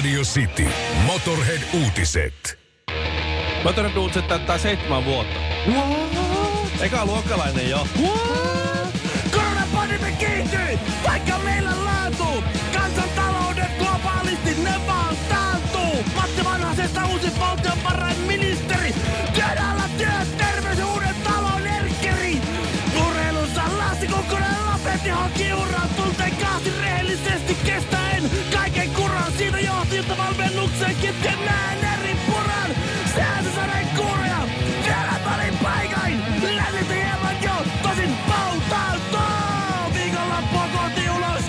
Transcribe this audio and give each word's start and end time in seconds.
Radio 0.00 0.22
City. 0.22 0.68
Motorhead-uutiset. 1.06 2.58
Motorhead 3.64 3.96
uutiset 3.96 4.28
täyttää 4.28 4.58
seitsemän 4.58 5.04
vuotta. 5.04 5.40
Eka 6.80 7.06
luokkalainen 7.06 7.70
jo. 7.70 7.86
Koronapandemia 9.30 10.16
kiihtyy, 10.16 10.78
vaikka 11.04 11.38
meillä 11.38 11.84
laatu. 11.84 12.44
Kansantaloudet 12.72 13.78
globaalisti 13.78 14.54
ne 14.62 14.74
vaan 14.86 15.16
taantuu. 15.28 16.04
Matti 16.14 16.44
Vanhasesta 16.44 17.06
uusi 17.06 17.40
valtionvarainministeri. 17.40 18.94
Työn 19.34 19.58
alla 19.58 19.88
työt, 19.98 20.36
terveys 20.36 20.78
ja 20.78 20.86
uuden 20.86 21.14
talon 21.24 21.66
erkkeri. 21.66 22.40
Urheilussa 23.06 23.62
Lassi 23.78 24.06
Kukkonen 24.06 24.66
lopetti 24.72 25.08
haki 25.08 25.52
uran 25.52 25.88
tunteikkaasti 25.96 26.72
rehellisesti 26.80 27.56
kestäen. 27.64 27.99
Siitä 29.40 29.58
valmennukseen 30.18 30.96
kitken 30.96 31.38
näen 31.44 31.78
eri 31.94 32.16
puran. 32.26 32.70
Säänsä 33.14 33.50
saden 33.54 33.86
kuuroja, 33.96 34.38
vielä 34.84 35.14
välin 35.24 35.58
paikain. 35.58 36.22
Lännistä 36.42 36.94
hieman 36.94 37.42
jo, 37.42 37.52
tosin 37.82 38.16
pautautuu. 38.28 39.94
Viikonloppua 39.94 40.68
kohti 40.76 41.10
ulos, 41.10 41.44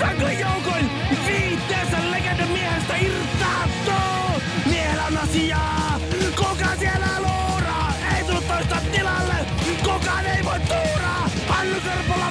sanklijoukoin. 0.00 0.90
Viitteessä 1.26 2.10
legenda 2.10 2.46
miehestä 2.46 2.96
irtaantuu. 2.96 4.42
Miehellä 4.66 5.04
on 5.04 5.16
asiaa, 5.16 6.00
kuka 6.36 6.76
siellä 6.78 7.08
luuraa? 7.18 7.92
Ei 8.16 8.24
tullut 8.24 8.48
toista 8.48 8.76
tilalle, 8.92 9.46
kukaan 9.84 10.26
ei 10.26 10.44
voi 10.44 10.60
tuuraa. 10.60 11.30
Hannu 11.48 11.76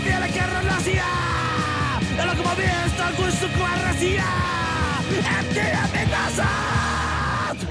vielä 0.05 0.27
kerran 0.27 0.69
asiaa. 0.69 1.99
Elokuva 2.17 2.55
on 3.09 3.15
kuin 3.15 3.31
suklaarasia. 3.31 4.50
Saat. 6.35 7.67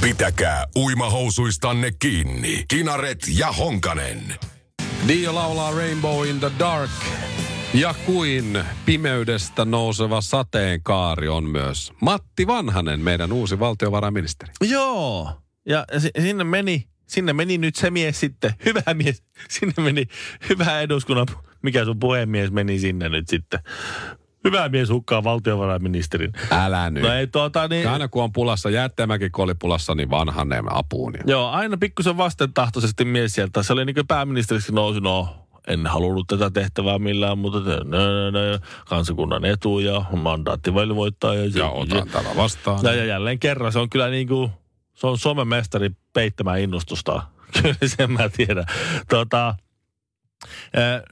Pitäkää 0.00 0.66
uimahousuistanne 0.76 1.90
kiinni. 1.98 2.64
Kinaret 2.68 3.18
ja 3.38 3.52
Honkanen. 3.52 4.34
Dio 5.08 5.34
laulaa 5.34 5.70
Rainbow 5.70 6.26
in 6.28 6.40
the 6.40 6.52
Dark. 6.58 6.90
Ja 7.74 7.94
kuin 8.06 8.64
pimeydestä 8.86 9.64
nouseva 9.64 10.20
sateenkaari 10.20 11.28
on 11.28 11.44
myös 11.44 11.92
Matti 12.02 12.46
Vanhanen, 12.46 13.00
meidän 13.00 13.32
uusi 13.32 13.58
valtiovarainministeri. 13.58 14.52
Joo. 14.60 15.30
Ja 15.68 15.84
si- 15.98 16.10
sinne 16.20 16.44
meni, 16.44 16.88
sinne 17.06 17.32
meni 17.32 17.58
nyt 17.58 17.76
se 17.76 17.90
mies 17.90 18.20
sitten, 18.20 18.52
hyvä 18.64 18.94
mies, 18.94 19.22
sinne 19.48 19.74
meni 19.78 20.06
hyvä 20.48 20.80
eduskunnan, 20.80 21.26
mikä 21.62 21.84
sun 21.84 21.98
puhemies 21.98 22.50
meni 22.50 22.78
sinne 22.78 23.08
nyt 23.08 23.28
sitten. 23.28 23.60
Hyvä 24.46 24.68
mies 24.68 24.88
hukkaa 24.88 25.24
valtiovarainministerin. 25.24 26.32
Älä 26.50 26.90
nyt. 26.90 27.02
No 27.02 27.12
ei 27.12 27.26
tuota 27.26 27.68
niin, 27.68 27.88
Aina 27.88 28.08
kun 28.08 28.22
on 28.22 28.32
pulassa, 28.32 28.70
Jäätteenmäki 28.70 29.30
kun 29.30 29.44
oli 29.44 29.54
pulassa, 29.54 29.94
niin 29.94 30.10
Vanhanen 30.10 30.64
apuun. 30.72 31.14
Ja... 31.14 31.22
joo, 31.26 31.48
aina 31.48 31.76
pikkusen 31.76 32.16
vastentahtoisesti 32.16 33.04
mies 33.04 33.32
sieltä. 33.32 33.62
Se 33.62 33.72
oli 33.72 33.84
niin 33.84 33.94
kuin 33.94 34.06
pääministeriksi 34.06 34.72
nousi, 34.72 35.00
no 35.00 35.46
en 35.66 35.86
halunnut 35.86 36.26
tätä 36.26 36.50
tehtävää 36.50 36.98
millään, 36.98 37.38
mutta 37.38 37.60
nö, 37.60 37.84
nö, 37.84 38.30
nö, 38.30 38.58
kansakunnan 38.88 39.44
etu 39.44 39.78
ja 39.78 40.04
mandaatti 40.16 40.74
velvoittaa. 40.74 41.34
Ja, 41.34 41.50
ja 41.54 41.68
otan 41.68 42.08
tällä 42.08 42.36
vastaan. 42.36 42.80
Ja, 42.82 42.94
ja 42.94 43.04
jälleen 43.04 43.38
kerran, 43.38 43.72
se 43.72 43.78
on 43.78 43.90
kyllä 43.90 44.08
niin 44.08 44.28
kuin, 44.28 44.50
se 44.94 45.06
on 45.06 45.18
Suomen 45.18 45.48
mestari 45.48 45.90
peittämään 46.12 46.60
innostusta. 46.60 47.22
Kyllä 47.62 47.76
sen 47.86 48.12
mä 48.12 48.28
tiedän. 48.28 48.64
Tota, 49.08 49.54
ää, 50.74 51.02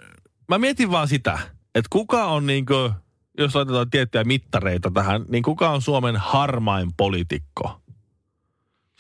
mä 0.49 0.59
mietin 0.59 0.91
vaan 0.91 1.09
sitä, 1.09 1.39
että 1.75 1.89
kuka 1.91 2.25
on 2.25 2.47
niin 2.47 2.67
kuin, 2.67 2.93
jos 3.39 3.55
laitetaan 3.55 3.91
tiettyjä 3.91 4.25
mittareita 4.25 4.91
tähän, 4.91 5.25
niin 5.29 5.43
kuka 5.43 5.71
on 5.71 5.83
Suomen 5.83 6.17
harmain 6.17 6.91
poliitikko? 6.97 7.81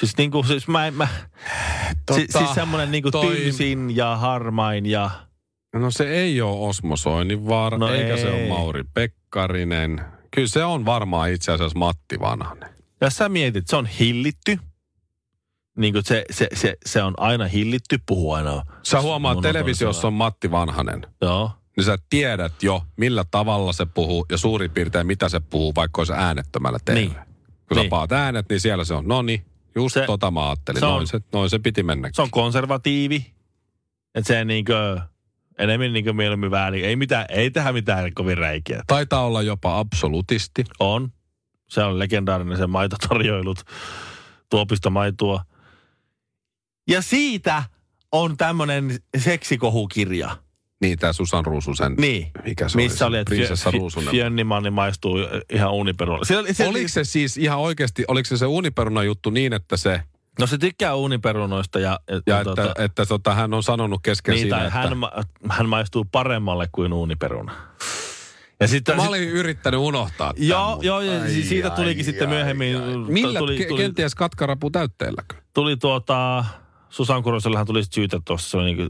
Siis 0.01 0.17
niin 0.17 0.31
kuin, 0.31 0.47
siis 0.47 0.69
mä, 0.69 0.91
mä 0.91 1.09
Tota, 2.07 2.21
si, 2.21 2.27
siis 2.39 2.55
semmoinen 2.55 2.91
niin 2.91 3.03
kuin 3.03 3.13
toi- 3.13 3.37
tylsin 3.37 3.97
ja 3.97 4.17
harmain 4.17 4.87
ja... 4.87 5.11
No 5.75 5.91
se 5.91 6.09
ei 6.11 6.41
ole 6.41 6.69
Osmo 6.69 6.97
Soininvaara, 6.97 7.79
No 7.79 7.89
eikä 7.89 8.15
ei. 8.15 8.21
se 8.23 8.31
ole 8.31 8.49
Mauri 8.49 8.83
Pekkarinen. 8.95 10.01
Kyllä 10.31 10.49
se 10.49 10.65
on 10.65 10.85
varmaan 10.85 11.31
itse 11.31 11.53
asiassa 11.53 11.79
Matti 11.79 12.21
Vanhanen. 12.21 12.71
Ja 13.01 13.11
sä 13.11 13.29
mietit, 13.29 13.69
se 13.69 13.77
on 13.77 13.87
hillitty. 13.87 14.59
Niin 15.79 15.93
kuin 15.93 16.05
se, 16.05 16.25
se, 16.31 16.49
se, 16.55 16.77
se 16.87 17.03
on 17.03 17.15
aina 17.17 17.45
hillitty, 17.47 17.99
puhuu 18.07 18.33
aina. 18.33 18.63
Sä 18.83 19.01
huomaat, 19.01 19.37
monotonisella- 19.37 19.43
televisiossa 19.53 20.07
on 20.07 20.13
Matti 20.15 20.51
Vanhanen. 20.51 21.07
Joo. 21.21 21.51
Niin 21.77 21.85
sä 21.85 21.99
tiedät 22.11 22.63
jo, 22.63 22.83
millä 22.97 23.25
tavalla 23.31 23.73
se 23.73 23.87
puhuu 23.87 24.27
ja 24.31 24.39
suurin 24.39 24.71
piirtein 24.71 25.07
mitä 25.07 25.29
se 25.29 25.41
puhuu, 25.41 25.75
vaikka 25.75 26.01
olisi 26.01 26.13
äänettömällä 26.13 26.79
teille. 26.85 27.01
Niin. 27.01 27.15
Kun 27.69 27.77
Niin. 27.77 27.87
sä 27.87 27.91
paat 27.91 28.13
äänet, 28.13 28.47
niin 28.49 28.61
siellä 28.61 28.85
se 28.85 28.95
on. 28.95 29.09
No 29.09 29.23
niin, 29.23 29.45
just 29.75 29.95
Se- 29.95 30.01
se, 30.01 30.07
tota 30.07 30.31
mä 30.31 30.47
ajattelin. 30.49 30.81
se 30.81 30.87
on- 30.87 30.93
noin, 30.95 31.07
se, 31.07 31.21
noin 31.33 31.51
se 31.51 31.59
piti 31.59 31.83
mennä. 31.83 32.11
Se 32.13 32.23
on 32.23 32.31
konservatiivi. 32.31 33.35
Että 34.15 34.29
se 34.29 34.45
niinkö, 34.45 35.01
enemmän 35.59 35.93
niinkö 35.93 36.13
mieluummin 36.13 36.51
väärin. 36.51 36.85
Ei, 36.85 36.97
mitään, 36.97 37.27
ei 37.29 37.51
tehdä 37.51 37.73
mitään 37.73 38.15
kovin 38.15 38.39
räikeä. 38.39 38.83
Taitaa 38.87 39.25
olla 39.27 39.43
jopa 39.43 39.79
absolutisti. 39.79 40.65
On. 40.81 41.13
Se 41.69 41.83
on 41.83 41.99
legendaarinen 41.99 42.59
se 42.59 42.67
maitotarjoilut, 42.67 43.59
tuopista 44.51 44.91
maitoa. 44.91 45.45
Ja 46.89 47.03
siitä 47.03 47.63
on 48.13 48.37
tämmönen 48.37 48.99
seksikohukirja. 49.19 50.37
Niin, 50.85 50.99
tää 50.99 51.13
Susan 51.13 51.45
Ruususen. 51.47 51.95
Niin. 51.99 52.31
Mikä 52.45 52.69
se 52.69 52.77
Missä 52.77 53.07
oli, 53.07 53.19
että 53.19 53.31
Prinsessa 53.31 53.71
Fj- 53.71 53.77
Ruusunen. 53.79 54.11
Fjönnimanni 54.11 54.71
maistuu 54.71 55.17
ihan 55.53 55.73
uuniperunalle. 55.73 56.25
Siellä, 56.27 56.53
siellä, 56.53 56.71
Oliko 56.71 56.89
se 56.89 57.05
siis 57.05 57.37
ihan 57.37 57.59
oikeasti, 57.59 58.05
oliko 58.09 58.27
se 58.27 58.37
se 58.37 58.47
uniperuna 58.47 59.03
juttu 59.03 59.31
niin, 59.31 59.53
että 59.53 59.77
se, 59.77 60.01
No 60.41 60.47
se 60.47 60.59
tykkää 60.59 60.95
uuniperunoista 60.95 61.81
ja... 61.81 62.01
ja 62.27 62.41
että, 62.41 62.45
tota, 62.45 62.75
että 62.85 63.07
tota, 63.07 63.35
hän 63.35 63.55
on 63.55 63.63
sanonut 63.63 64.01
kesken 64.03 64.33
niin, 64.33 64.43
siinä, 64.43 64.57
tai 64.57 64.67
että 64.67 64.79
hän, 64.79 64.97
ma- 64.97 65.13
hän 65.51 65.69
maistuu 65.69 66.05
paremmalle 66.13 66.69
kuin 66.73 66.93
uuniperuna. 66.93 67.53
Ja 68.61 68.69
sitten, 68.69 68.97
mä 68.97 69.03
olin 69.09 69.29
yrittänyt 69.29 69.81
unohtaa 69.81 70.35
tämän, 70.35 70.49
Joo, 70.49 70.79
joo, 70.83 71.01
ja 71.01 71.23
ai, 71.23 71.31
siitä 71.31 71.71
ai, 71.71 71.77
tulikin 71.77 72.01
ai, 72.01 72.05
sitten 72.05 72.29
ai, 72.29 72.35
myöhemmin- 72.35 72.77
ai. 72.77 72.93
tuli- 72.93 73.13
Millä 73.13 73.39
tuli- 73.39 73.65
tuli- 73.69 73.83
kenties 73.83 74.15
katkarapu 74.15 74.71
täytteelläkö? 74.71 75.35
tuli 75.55 75.77
tuota, 75.77 76.45
Susan 76.95 77.23
Kurosellehan 77.23 77.67
tuli 77.67 77.85
syytä 77.91 78.21
tuossa 78.25 78.51
se 78.51 78.65
niin 78.65 78.89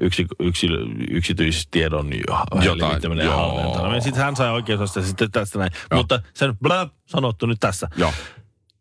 yksi, 0.00 0.26
yksi, 0.40 0.68
yksityistiedon 1.10 2.12
ja 2.12 2.64
joo. 2.64 4.00
Sitten 4.00 4.22
hän 4.22 4.36
sai 4.36 4.50
oikeusasta 4.50 5.02
sitten 5.02 5.30
tästä 5.30 5.58
näin. 5.58 5.70
Joo. 5.90 5.98
Mutta 5.98 6.22
se 6.34 6.44
on 6.44 6.56
blä, 6.62 6.88
sanottu 7.06 7.46
nyt 7.46 7.60
tässä. 7.60 7.88
Joo. 7.96 8.12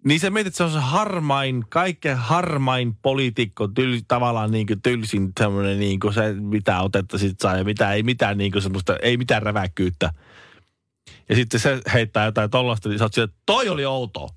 Niin 0.05 0.19
se 0.19 0.29
mietit, 0.29 0.47
että 0.47 0.57
se 0.57 0.63
on 0.63 0.71
se 0.71 0.79
harmain, 0.79 1.65
kaikkein 1.69 2.17
harmain 2.17 2.95
poliitikko, 3.01 3.67
tyl, 3.67 3.99
tavallaan 4.07 4.51
niin 4.51 4.67
kuin 4.67 4.81
tylsin 4.81 5.31
semmoinen 5.39 5.79
niin 5.79 5.99
kuin 5.99 6.13
se, 6.13 6.33
mitä 6.33 6.81
otetta 6.81 7.17
sit 7.17 7.39
saa 7.39 7.57
ja 7.57 7.63
mitä 7.63 7.93
ei 7.93 8.03
mitään 8.03 8.37
niin 8.37 8.51
kuin 8.51 8.61
semmoista, 8.61 8.97
ei 9.01 9.17
mitään 9.17 9.43
räväkkyyttä. 9.43 10.13
Ja 11.29 11.35
sitten 11.35 11.59
se 11.59 11.81
heittää 11.93 12.25
jotain 12.25 12.49
tollasta, 12.49 12.89
niin 12.89 12.99
sä 12.99 13.05
oot 13.05 13.13
sillä, 13.13 13.25
että 13.25 13.37
toi 13.45 13.69
oli 13.69 13.85
outo. 13.85 14.29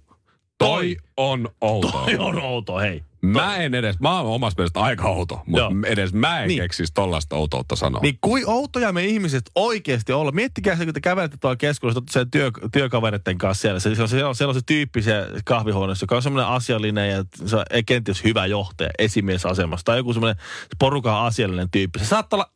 Toi 0.58 0.96
on 1.16 1.48
outo. 1.60 1.88
Toi 1.88 2.16
on 2.18 2.42
outo, 2.42 2.78
hei. 2.78 3.02
Mä 3.26 3.56
en 3.56 3.74
edes, 3.74 4.00
mä 4.00 4.20
oon 4.20 4.32
omasta 4.34 4.60
mielestä 4.62 4.80
aika 4.80 5.08
outo, 5.08 5.42
mutta 5.46 5.58
Joo. 5.60 5.70
edes 5.86 6.12
mä 6.12 6.40
en 6.42 6.48
Niin. 6.48 6.60
keksisi 6.62 6.92
tollaista 6.94 7.36
outoutta 7.36 7.76
sanoa. 7.76 8.00
Niin 8.02 8.18
kui 8.20 8.42
outoja 8.46 8.92
me 8.92 9.04
ihmiset 9.04 9.50
oikeasti 9.54 10.12
olla. 10.12 10.32
Miettikää 10.32 10.76
se, 10.76 10.84
kun 10.84 10.94
te 10.94 11.00
kävelette 11.00 11.36
tuolla 11.40 11.56
keskuudessa, 11.56 12.02
sen 12.10 12.30
työ, 12.30 12.50
työkavereiden 12.72 13.38
kanssa 13.38 13.62
siellä. 13.62 13.80
Se, 13.80 13.94
se 13.94 14.02
on, 14.02 14.08
siellä 14.08 14.28
on 14.28 14.34
sellaisen 14.34 14.64
tyyppisiä 14.66 15.26
kahvihuoneessa, 15.44 16.04
joka 16.04 16.16
on 16.16 16.22
semmoinen 16.22 16.48
asiallinen 16.52 17.10
ja 17.10 17.24
se 17.46 17.56
on 17.56 17.64
ei 17.70 17.84
kenties 17.84 18.24
hyvä 18.24 18.46
johtaja 18.46 18.90
esimiesasemassa. 18.98 19.84
Tai 19.84 19.96
joku 19.96 20.12
semmoinen 20.12 20.42
porukan 20.78 21.14
asiallinen 21.26 21.70
tyyppi. 21.70 21.98
Se 21.98 22.04
saattaa 22.04 22.36
olla, 22.36 22.50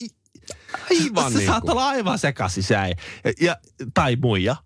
Aivan 0.91 1.33
se 1.33 1.39
niin 1.39 1.47
saattaa 1.49 1.73
olla 1.73 1.89
aivan 1.89 2.19
sekaisin 2.19 2.63
se 2.63 2.77
äijä. 2.77 2.95
ja, 3.25 3.33
ja, 3.41 3.57
Tai 3.95 4.17
muija. 4.17 4.57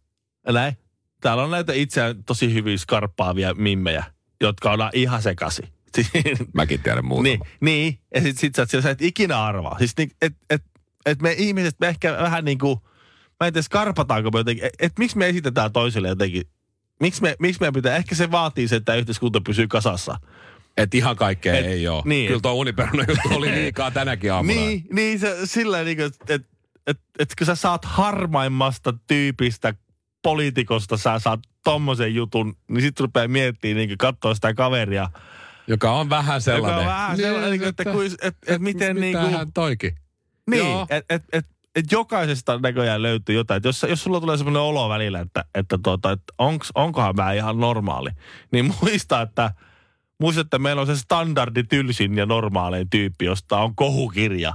Ja 0.46 0.52
Näin. 0.52 0.76
Täällä 1.20 1.42
on 1.44 1.50
näitä 1.50 1.72
itseään 1.72 2.24
tosi 2.24 2.54
hyvin 2.54 2.78
skarppaavia 2.78 3.54
mimmejä, 3.54 4.04
jotka 4.40 4.70
on 4.72 4.78
ihan 4.92 5.22
sekaisin. 5.22 5.68
Mäkin 6.54 6.82
tiedän 6.82 7.04
muuta. 7.04 7.22
Niin, 7.22 7.40
niin. 7.60 7.98
ja 8.14 8.20
sit, 8.20 8.38
sit 8.38 8.54
sä, 8.54 8.66
siellä, 8.66 8.82
sä 8.82 8.90
et 8.90 9.02
ikinä 9.02 9.44
arvaa. 9.44 9.78
Siis 9.78 9.96
niin, 9.96 10.10
et, 10.22 10.32
et, 10.50 10.62
et 11.06 11.22
me 11.22 11.32
ihmiset, 11.32 11.74
me 11.80 11.88
ehkä 11.88 12.12
vähän 12.12 12.44
niin 12.44 12.58
kuin, 12.58 12.78
mä 13.40 13.46
en 13.46 13.52
tiedä 13.52 13.62
skarpataanko 13.62 14.30
me 14.30 14.38
jotenkin, 14.38 14.64
että 14.64 14.86
et 14.86 14.92
miksi 14.98 15.18
me 15.18 15.28
esitetään 15.28 15.72
toiselle 15.72 16.08
jotenkin, 16.08 16.42
miksi 17.00 17.22
me, 17.22 17.36
miksi 17.38 17.60
me 17.60 17.72
pitää, 17.72 17.96
ehkä 17.96 18.14
se 18.14 18.30
vaatii 18.30 18.68
se, 18.68 18.76
että 18.76 18.94
yhteiskunta 18.94 19.40
pysyy 19.40 19.68
kasassa. 19.68 20.18
Et 20.76 20.94
ihan 20.94 21.16
kaikkea 21.16 21.54
Et- 21.58 21.66
ei 21.66 21.88
ole. 21.88 22.02
niin. 22.04 22.26
Kyllä 22.26 22.40
tuo 22.40 22.52
uniperuna 22.52 23.04
juttu 23.08 23.28
oli 23.38 23.50
liikaa 23.50 23.90
tänäkin 23.90 24.32
aamuna. 24.32 24.60
Niin, 24.60 24.86
niin 24.92 25.18
se 25.18 25.36
sillä 25.44 25.84
niin 25.84 26.00
että 26.00 26.34
et, 26.34 26.42
et, 26.86 26.98
et, 27.18 27.34
kun 27.38 27.46
sä 27.46 27.54
saat 27.54 27.84
harmaimmasta 27.84 28.94
tyypistä 29.06 29.74
poliitikosta, 30.22 30.96
sä 30.96 31.18
saat 31.18 31.40
tommosen 31.64 32.14
jutun, 32.14 32.56
niin 32.68 32.82
sit 32.82 33.00
rupeaa 33.00 33.28
miettimään, 33.28 33.76
niin 33.88 33.98
katsoa 33.98 34.34
sitä 34.34 34.54
kaveria. 34.54 35.10
Joka 35.66 35.92
on 35.92 36.10
vähän 36.10 36.40
sellainen. 36.40 36.84
Joka 36.84 36.94
on 36.94 37.00
vähän 37.02 37.16
sellainen, 37.16 37.50
niin 37.50 37.60
kuin, 37.60 37.68
että, 37.68 37.84
kuin, 37.84 38.12
et, 38.22 38.36
et, 38.46 38.62
miten 38.62 38.96
niin 38.96 39.12
kuin, 39.12 39.24
Mitähän 39.24 39.52
toikin? 39.52 39.94
Niin, 40.50 40.66
että 40.90 41.14
et, 41.14 41.24
et, 41.32 41.46
et 41.74 41.92
jokaisesta 41.92 42.58
näköjään 42.58 43.02
löytyy 43.02 43.34
jotain. 43.34 43.58
Et 43.58 43.64
jos, 43.64 43.86
jos 43.88 44.02
sulla 44.02 44.20
tulee 44.20 44.36
semmoinen 44.36 44.62
olo 44.62 44.88
välillä, 44.88 45.20
että, 45.20 45.44
että, 45.54 45.78
tuota, 45.82 46.12
että 46.12 46.32
onks, 46.38 46.70
onkohan 46.74 47.16
mä 47.16 47.32
ihan 47.32 47.60
normaali, 47.60 48.10
niin 48.52 48.74
muista, 48.82 49.22
että 49.22 49.50
muista, 50.20 50.40
että 50.40 50.58
meillä 50.58 50.80
on 50.80 50.86
se 50.86 50.96
standardi 50.96 51.64
tylsin 51.64 52.16
ja 52.16 52.26
normaalein 52.26 52.90
tyyppi, 52.90 53.24
josta 53.24 53.58
on 53.58 53.76
kohukirja. 53.76 54.54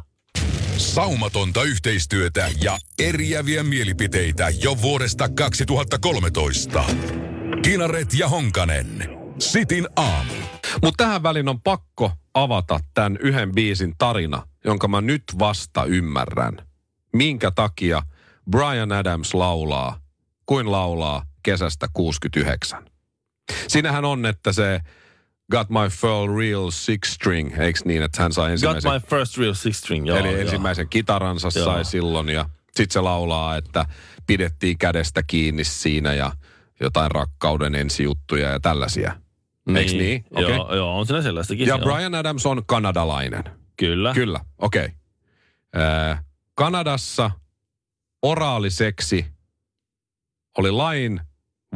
Saumatonta 0.78 1.64
yhteistyötä 1.64 2.52
ja 2.62 2.78
eriäviä 3.00 3.64
mielipiteitä 3.64 4.50
jo 4.50 4.82
vuodesta 4.82 5.30
2013. 5.30 6.84
Kinaret 7.64 8.14
ja 8.14 8.30
Honkanen. 8.30 9.19
Sitin 9.40 9.88
aamu. 9.96 10.34
Mutta 10.84 11.04
tähän 11.04 11.24
väliin 11.24 11.50
on 11.50 11.62
pakko 11.62 12.12
avata 12.34 12.80
tämän 12.94 13.18
yhden 13.18 13.52
biisin 13.52 13.94
tarina, 13.98 14.48
jonka 14.66 14.88
mä 14.88 15.02
nyt 15.02 15.24
vasta 15.40 15.86
ymmärrän. 15.86 16.68
Minkä 17.14 17.52
takia 17.52 18.02
Brian 18.52 18.92
Adams 18.92 19.34
laulaa, 19.34 20.00
kuin 20.46 20.72
laulaa 20.72 21.26
kesästä 21.44 21.88
69. 21.94 22.86
Siinähän 23.68 24.06
on, 24.06 24.26
että 24.26 24.52
se 24.54 24.80
Got 25.52 25.70
My 25.70 25.90
Full 25.90 26.38
Real 26.38 26.72
Six 26.72 27.14
String, 27.14 27.60
eikö 27.60 27.80
niin, 27.86 28.04
että 28.04 28.24
hän 28.24 28.34
sai 28.34 28.50
Got 28.50 28.52
ensimmäisen... 28.52 28.92
my 28.92 29.00
first 29.00 29.38
real 29.38 29.54
six 29.54 29.76
string. 29.78 30.08
Joo, 30.08 30.18
Eli 30.18 30.32
joo. 30.32 30.42
ensimmäisen 30.42 30.90
kitaransa 30.90 31.50
Joo. 31.56 31.66
sai 31.66 31.86
silloin 31.86 32.30
ja 32.30 32.50
sitten 32.66 32.94
se 32.94 33.02
laulaa, 33.02 33.58
että 33.58 33.86
pidettiin 34.28 34.78
kädestä 34.78 35.24
kiinni 35.28 35.64
siinä 35.64 36.14
ja 36.14 36.32
jotain 36.80 37.12
rakkauden 37.12 37.76
ensijuttuja 37.76 38.50
ja 38.50 38.60
tällaisia. 38.60 39.14
Eiks 39.78 39.94
niin? 39.94 40.26
Okei. 40.32 40.56
Joo, 40.56 40.76
joo, 40.76 41.00
on 41.00 41.06
siinä 41.06 41.22
sellaistakin. 41.22 41.68
Ja. 41.68 41.78
Brian 41.78 42.16
Adams 42.16 42.46
on 42.46 42.62
kanadalainen. 42.66 43.44
Kyllä. 43.78 44.14
Kyllä, 44.14 44.40
okei. 44.58 44.86
Okay. 44.86 46.18
Kanadassa 46.56 47.32
oraaliseksi 48.22 49.26
oli 50.58 50.72
lain 50.72 51.22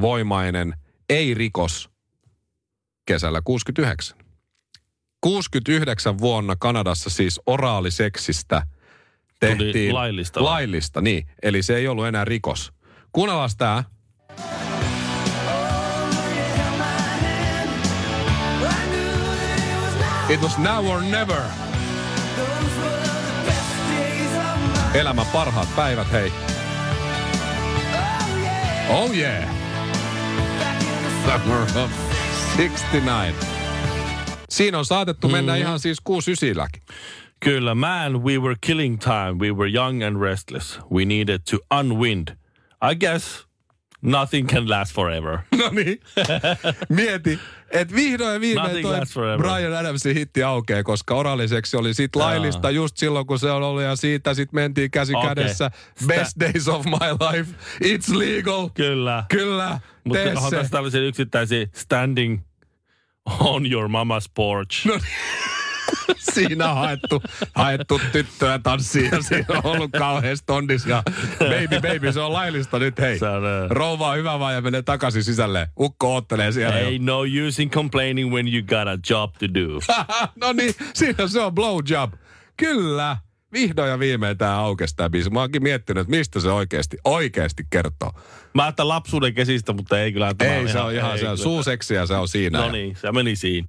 voimainen, 0.02 0.74
ei 1.10 1.34
rikos 1.34 1.90
kesällä 3.06 3.42
69. 3.44 4.18
69 5.22 6.20
vuonna 6.20 6.56
Kanadassa 6.56 7.10
siis 7.10 7.42
oraaliseksistä 7.46 8.68
tehtiin 9.40 9.94
laillista 9.94 10.40
vai? 10.40 10.52
laillista, 10.52 11.02
niin. 11.02 11.28
Eli 11.44 11.64
se 11.64 11.76
ei 11.76 11.88
ollut 11.88 12.06
enää 12.06 12.26
rikos. 12.26 12.74
Kuunnellaan 13.12 13.50
tää. 13.58 13.84
It 20.34 20.42
was 20.42 20.58
now 20.58 20.88
or 20.88 21.02
never. 21.02 21.42
Elämän 24.94 25.26
parhaat 25.34 25.76
päivät, 25.76 26.12
hei. 26.12 26.32
Oh 28.90 29.18
yeah. 29.18 29.50
Summer 31.26 31.62
of 31.84 31.92
69. 32.56 33.34
Siinä 34.50 34.78
on 34.78 34.86
saatettu 34.86 35.30
mennä 35.30 35.56
ihan 35.56 35.80
siis 35.80 35.98
69 36.04 36.82
Kyllä, 37.40 37.76
man, 37.76 38.24
we 38.24 38.38
were 38.38 38.56
killing 38.62 39.00
time. 39.00 39.36
We 39.40 39.52
were 39.52 39.72
young 39.72 40.04
and 40.04 40.22
restless. 40.22 40.80
We 40.92 41.06
needed 41.06 41.42
to 41.52 41.58
unwind. 41.80 42.28
I 42.92 42.96
guess 42.96 43.46
nothing 44.02 44.48
can 44.48 44.70
last 44.70 44.94
forever. 44.94 45.40
No 45.58 45.70
niin. 45.70 46.00
Mieti, 46.96 47.40
että 47.74 47.96
vihdoin 47.96 48.34
ja 48.34 48.42
viimein 48.42 48.82
toi. 48.82 49.00
Brian 49.38 49.74
Adamsin 49.74 50.16
hitti 50.16 50.44
aukeaa, 50.44 50.84
koska 50.84 51.16
oraaliseksi 51.16 51.78
oli 51.78 51.94
sit 51.94 52.16
laillista 52.16 52.70
just 52.70 52.98
silloin, 52.98 53.28
kun 53.28 53.40
se 53.40 53.52
on 53.52 53.64
ollut 53.64 53.82
ja 53.84 53.96
siitä 53.96 54.34
sit 54.34 54.54
mentiin 54.54 54.92
käsi 54.92 55.16
Okei. 55.16 55.30
kädessä. 55.30 55.72
Sitä- 55.96 56.14
Best 56.14 56.40
days 56.40 56.68
of 56.68 56.86
my 56.86 57.28
life. 57.32 57.52
It's 57.84 58.18
legal. 58.18 58.70
Kyllä. 58.74 59.24
Kyllä, 59.30 59.80
Mutta 60.04 60.20
onhan 60.36 60.52
tässä 60.52 60.72
tällaisia 60.72 61.02
yksittäisiä 61.02 61.68
standing 61.76 62.42
on 63.40 63.72
your 63.72 63.88
mama's 63.90 64.32
porch. 64.36 64.86
No 64.88 64.94
Siinä 66.34 66.72
on 66.72 66.78
haettu, 66.78 67.24
haettu 67.56 68.02
tyttöä 68.12 68.60
tanssiin 68.60 69.10
ja 69.12 69.22
siinä 69.22 69.46
on 69.50 69.62
ollut 69.64 69.92
kauhean 69.92 70.38
stondis 70.38 70.86
ja 70.86 71.04
baby 71.40 71.88
baby, 71.88 72.12
se 72.12 72.20
on 72.20 72.34
laillista 72.34 72.80
nyt 72.80 73.00
hei. 73.00 73.20
On, 73.22 73.70
Rouva 73.72 74.10
on 74.10 74.18
hyvä 74.18 74.40
vaan 74.40 74.54
ja 74.54 74.62
menee 74.62 74.82
takaisin 74.82 75.24
sisälle. 75.24 75.70
Ukko 75.80 76.14
oottelee 76.14 76.52
siellä 76.52 76.80
jo. 76.80 76.90
Ain't 76.90 77.02
no 77.02 77.20
use 77.48 77.64
in 77.64 77.70
complaining 77.70 78.34
when 78.34 78.48
you 78.48 78.64
got 78.64 78.88
a 78.88 78.98
job 79.10 79.34
to 79.34 79.54
do. 79.54 79.80
no 80.42 80.54
niin, 80.54 80.76
siinä 80.94 81.28
se 81.28 81.42
on 81.42 81.56
blowjob. 81.56 82.14
Kyllä. 82.58 83.18
Vihdoin 83.54 83.90
ja 83.90 84.00
viimein 84.00 84.38
tämä 84.38 84.58
aukesi 84.58 84.96
tämä 84.96 85.10
biisi. 85.10 85.30
Mä 85.30 85.40
oonkin 85.40 85.64
miettinyt, 85.64 86.02
että 86.02 86.18
mistä 86.18 86.40
se 86.40 86.50
oikeasti, 86.50 86.98
oikeasti 87.04 87.64
kertoo. 87.70 88.12
Mä 88.54 88.64
ajattelin 88.64 88.88
lapsuuden 88.88 89.34
kesistä, 89.34 89.74
mutta 89.74 90.00
ei 90.00 90.12
kyllä. 90.12 90.34
Ei, 90.40 90.68
se 90.68 90.80
on 90.80 90.94
ihan 90.94 91.12
ei 91.12 91.18
se 91.18 91.24
kyllä. 91.24 91.38
suuseksiä, 91.38 92.06
se 92.06 92.14
on 92.14 92.28
siinä. 92.28 92.60
No 92.60 92.72
niin, 92.72 92.96
se 92.96 93.12
meni 93.12 93.36
siinä. 93.36 93.68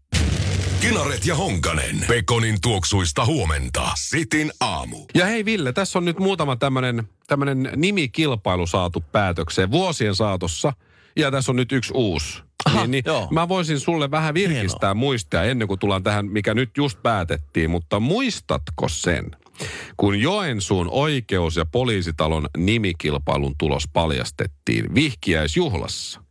Kinaret 0.89 1.27
ja 1.27 1.35
Honkanen. 1.35 2.05
Pekonin 2.09 2.61
tuoksuista 2.61 3.25
huomenta. 3.25 3.89
Sitin 3.97 4.53
aamu. 4.61 5.07
Ja 5.15 5.27
hei 5.27 5.45
Ville, 5.45 5.73
tässä 5.73 5.99
on 5.99 6.05
nyt 6.05 6.19
muutama 6.19 6.57
tämmönen, 6.57 7.09
tämmönen 7.27 7.71
nimikilpailu 7.77 8.67
saatu 8.67 9.05
päätökseen 9.13 9.71
vuosien 9.71 10.15
saatossa. 10.15 10.73
Ja 11.17 11.31
tässä 11.31 11.53
on 11.53 11.57
nyt 11.57 11.73
yksi 11.73 11.93
uusi. 11.95 12.43
Aha, 12.65 12.81
niin, 12.81 12.91
niin 12.91 13.03
joo. 13.07 13.29
mä 13.31 13.49
voisin 13.49 13.81
sulle 13.81 14.11
vähän 14.11 14.35
virkistää 14.35 14.95
muistia 14.95 15.43
ennen 15.43 15.69
kuin 15.69 15.81
tullaan 15.81 16.03
tähän, 16.03 16.27
mikä 16.27 16.55
nyt 16.55 16.71
just 16.77 17.03
päätettiin. 17.03 17.71
Mutta 17.71 18.01
muistatko 18.01 18.89
sen, 18.89 19.31
kun 19.97 20.21
Joensuun 20.21 20.89
oikeus- 20.91 21.57
ja 21.57 21.65
poliisitalon 21.67 22.47
nimikilpailun 22.57 23.55
tulos 23.59 23.89
paljastettiin 23.93 24.95
vihkiäisjuhlassa? 24.95 26.24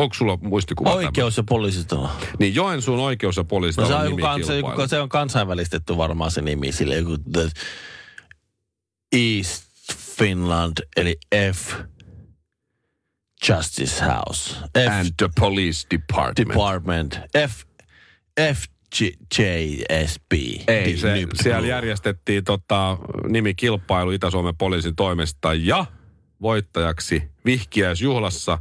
Onko 0.00 0.14
sulla 0.14 0.38
muistikuva 0.42 0.90
tämä? 0.90 0.98
Oikeus 1.06 1.36
ja 1.36 1.42
poliisitalo. 1.42 2.10
Niin 2.38 2.54
Joensuun 2.54 2.98
oikeus- 3.00 3.36
ja 3.36 3.40
No 3.42 3.44
poliisitalon 3.44 3.90
se 3.90 3.96
on, 3.96 4.04
joku 4.04 4.16
kans, 4.16 4.36
nimikilpailu. 4.48 4.80
joku, 4.80 4.88
se 4.88 5.00
on 5.00 5.08
kansainvälistetty 5.08 5.96
varmaan 5.96 6.30
se 6.30 6.42
nimi. 6.42 6.72
Sille 6.72 6.96
joku 6.96 7.16
the 7.32 7.50
East 9.12 9.64
Finland, 10.18 10.72
eli 10.96 11.16
F 11.52 11.74
Justice 13.48 14.04
House. 14.04 14.54
F 14.78 14.88
And 14.90 15.06
the 15.16 15.28
police 15.40 15.86
department. 15.90 16.48
Department. 16.48 17.18
F 17.48 17.62
FJSB. 18.54 20.32
Ei, 20.68 20.96
se, 20.96 21.26
siellä 21.42 21.68
järjestettiin 21.68 22.44
tota, 22.44 22.98
nimikilpailu 23.28 24.10
Itä-Suomen 24.10 24.56
poliisin 24.56 24.96
toimesta 24.96 25.54
ja 25.54 25.86
voittajaksi 26.42 27.22
vihkiäisjuhlassa 27.44 28.58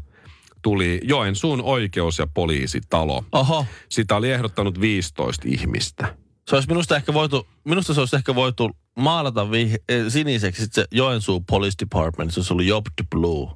tuli 0.61 1.01
Joensuun 1.03 1.61
oikeus- 1.61 2.19
ja 2.19 2.27
poliisitalo. 2.33 3.23
Oho. 3.31 3.65
Sitä 3.89 4.15
oli 4.15 4.31
ehdottanut 4.31 4.81
15 4.81 5.47
ihmistä. 5.47 6.15
Se 6.47 6.55
olisi 6.55 6.67
minusta 6.69 6.95
ehkä 6.95 7.13
voitu, 7.13 7.47
minusta 7.63 7.93
se 7.93 7.99
olisi 7.99 8.15
ehkä 8.15 8.35
voitu 8.35 8.71
maalata 8.95 9.51
vih, 9.51 9.73
eh, 9.89 10.05
siniseksi 10.07 10.61
sit 10.61 10.73
se 10.73 10.85
Joensuu 10.91 11.43
Police 11.49 11.75
Department, 11.79 12.33
se 12.33 12.39
olisi 12.39 12.53
ollut 12.53 12.65
Job 12.65 12.85
the 12.95 13.05
Blue. 13.11 13.47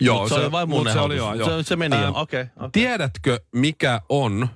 Joo, 0.00 0.20
Mut 0.20 0.28
se, 0.28 0.34
oli 0.34 0.52
vain 0.52 0.68
mun 0.68 0.88
se, 0.92 0.98
oli, 1.00 1.16
joo, 1.16 1.34
joo. 1.34 1.48
Se, 1.48 1.68
se 1.68 1.76
meni 1.76 1.96
Ähm, 1.96 2.04
jo. 2.04 2.12
Okay, 2.14 2.46
okay. 2.56 2.70
Tiedätkö, 2.72 3.40
mikä 3.54 4.00
on 4.08 4.48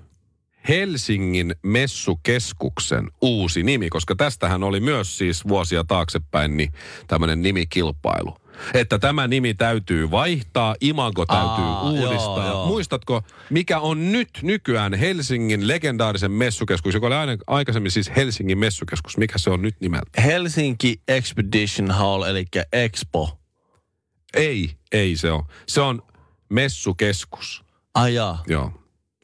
Helsingin 0.68 1.54
messukeskuksen 1.62 3.10
uusi 3.20 3.62
nimi? 3.62 3.88
Koska 3.88 4.14
tästähän 4.16 4.62
oli 4.62 4.80
myös 4.80 5.18
siis 5.18 5.48
vuosia 5.48 5.84
taaksepäin 5.84 6.56
niin 6.56 6.72
tämmöinen 7.06 7.42
nimikilpailu. 7.42 8.36
Että 8.74 8.98
tämä 8.98 9.26
nimi 9.28 9.54
täytyy 9.54 10.10
vaihtaa, 10.10 10.76
imago 10.80 11.26
täytyy 11.26 11.64
Aa, 11.64 11.82
uudistaa. 11.82 12.46
joo, 12.46 12.46
joo. 12.46 12.66
Muistatko, 12.66 13.22
mikä 13.50 13.78
on 13.78 14.12
nyt 14.12 14.28
nykyään 14.42 14.94
Helsingin 14.94 15.68
legendaarisen 15.68 16.30
messukeskus, 16.30 16.94
joka 16.94 17.06
oli 17.06 17.14
aina, 17.14 17.36
aikaisemmin 17.46 17.90
siis 17.90 18.10
Helsingin 18.16 18.58
messukeskus. 18.58 19.16
Mikä 19.16 19.38
se 19.38 19.50
on 19.50 19.62
nyt 19.62 19.76
nimeltä? 19.80 20.22
Helsinki 20.22 21.00
Expedition 21.08 21.90
Hall, 21.90 22.22
eli 22.22 22.44
Expo. 22.72 23.38
Ei, 24.34 24.70
ei 24.92 25.16
se 25.16 25.30
on. 25.32 25.44
Se 25.68 25.80
on 25.80 26.02
messukeskus. 26.48 27.64
Ajaa. 27.94 28.42
Joo. 28.46 28.72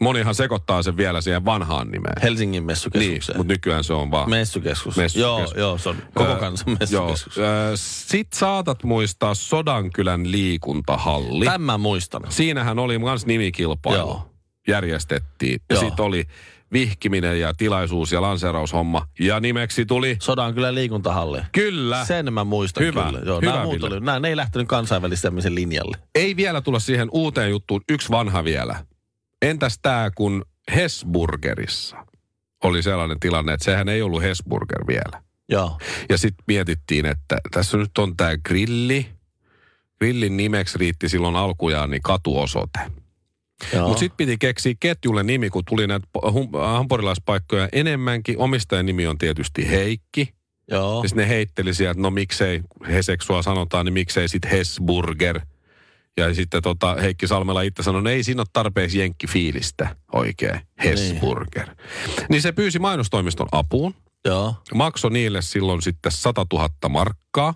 Monihan 0.02 0.34
sekoittaa 0.34 0.82
sen 0.82 0.96
vielä 0.96 1.20
siihen 1.20 1.44
vanhaan 1.44 1.90
nimeen. 1.90 2.22
Helsingin 2.22 2.52
Niin, 2.52 2.64
messukeskukseen. 2.64 3.38
mutta 3.38 3.52
nykyään 3.52 3.84
se 3.84 3.92
on 3.92 4.10
vaan... 4.10 4.30
Messukeskus. 4.30 4.96
Messukeskus. 4.96 5.54
Joo, 5.56 5.66
joo, 5.68 5.78
se 5.78 5.88
on 5.88 5.96
koko 6.14 6.34
kansan 6.36 6.76
messukeskus. 6.80 7.38
Ö, 7.38 7.42
Sit 7.74 8.32
saatat 8.32 8.84
muistaa 8.84 9.34
Sodankylän 9.34 10.30
liikuntahalli. 10.32 11.44
Tämän 11.44 11.80
muistan. 11.80 12.22
Siinähän 12.28 12.78
oli 12.78 12.98
myös 12.98 13.26
nimikilpailu. 13.26 13.98
Joo. 13.98 14.30
Järjestettiin. 14.68 15.60
Ja 15.70 15.76
Joo. 15.76 15.80
sitten 15.84 16.04
oli 16.04 16.24
vihkiminen 16.72 17.40
ja 17.40 17.54
tilaisuus 17.54 18.12
ja 18.12 18.22
lanseeraushomma. 18.22 19.06
Ja 19.20 19.40
nimeksi 19.40 19.86
tuli... 19.86 20.16
Sodan 20.22 20.54
kyllä 20.54 20.74
liikuntahalli. 20.74 21.40
Kyllä. 21.52 22.04
Sen 22.04 22.32
mä 22.32 22.44
muistan 22.44 22.84
Hyvä. 22.84 23.04
kyllä. 23.04 23.20
Joo, 23.26 23.40
Hyvä, 23.40 23.52
nämä 23.52 23.64
muut 23.64 23.82
oli, 23.84 24.00
nämä, 24.00 24.20
ne 24.20 24.28
ei 24.28 24.36
lähtenyt 24.36 24.68
kansainvälistämisen 24.68 25.54
linjalle. 25.54 25.96
Ei 26.14 26.36
vielä 26.36 26.60
tulla 26.60 26.78
siihen 26.78 27.08
uuteen 27.12 27.50
juttuun. 27.50 27.80
Yksi 27.88 28.10
vanha 28.10 28.44
vielä. 28.44 28.84
Entäs 29.42 29.78
tämä, 29.82 30.10
kun 30.14 30.44
Hesburgerissa 30.74 32.06
oli 32.64 32.82
sellainen 32.82 33.20
tilanne, 33.20 33.52
että 33.52 33.64
sehän 33.64 33.88
ei 33.88 34.02
ollut 34.02 34.22
Hesburger 34.22 34.86
vielä. 34.86 35.22
Joo. 35.48 35.78
Ja 36.08 36.18
sitten 36.18 36.44
mietittiin, 36.46 37.06
että 37.06 37.38
tässä 37.50 37.78
nyt 37.78 37.98
on 37.98 38.16
tämä 38.16 38.36
grilli. 38.48 39.06
Grillin 39.98 40.36
nimeksi 40.36 40.78
riitti 40.78 41.08
silloin 41.08 41.36
alkujaan 41.36 41.90
niin 41.90 42.02
katuosoite. 42.02 42.78
Mutta 43.86 43.98
sitten 43.98 44.16
piti 44.16 44.36
keksiä 44.38 44.74
ketjulle 44.80 45.22
nimi, 45.22 45.50
kun 45.50 45.62
tuli 45.68 45.86
näitä 45.86 46.06
hampurilaispaikkoja 46.72 47.68
enemmänkin. 47.72 48.38
Omistajan 48.38 48.86
nimi 48.86 49.06
on 49.06 49.18
tietysti 49.18 49.70
Heikki. 49.70 50.34
Joo. 50.70 51.02
Ja 51.02 51.08
sitten 51.08 51.22
ne 51.22 51.28
heitteli 51.28 51.74
sieltä, 51.74 52.00
no 52.00 52.10
miksei, 52.10 52.60
Heseksua 52.88 53.42
sanotaan, 53.42 53.86
niin 53.86 53.92
miksei 53.92 54.28
sitten 54.28 54.50
Hesburger. 54.50 55.40
Ja 56.16 56.34
sitten 56.34 56.62
tota, 56.62 56.94
Heikki 56.94 57.26
Salmela 57.26 57.62
itse 57.62 57.82
sanoi, 57.82 58.02
no 58.02 58.10
ei 58.10 58.24
siinä 58.24 58.40
ole 58.40 58.46
tarpeeksi 58.52 58.98
jenkkifiilistä 58.98 59.96
oikein, 60.12 60.60
Hesburger. 60.84 61.66
Niin. 61.66 62.26
niin 62.28 62.42
se 62.42 62.52
pyysi 62.52 62.78
mainostoimiston 62.78 63.48
apuun. 63.52 63.94
Joo. 64.24 64.54
Maksoi 64.74 65.10
niille 65.10 65.42
silloin 65.42 65.82
sitten 65.82 66.12
100 66.12 66.46
000 66.52 66.68
markkaa. 66.88 67.54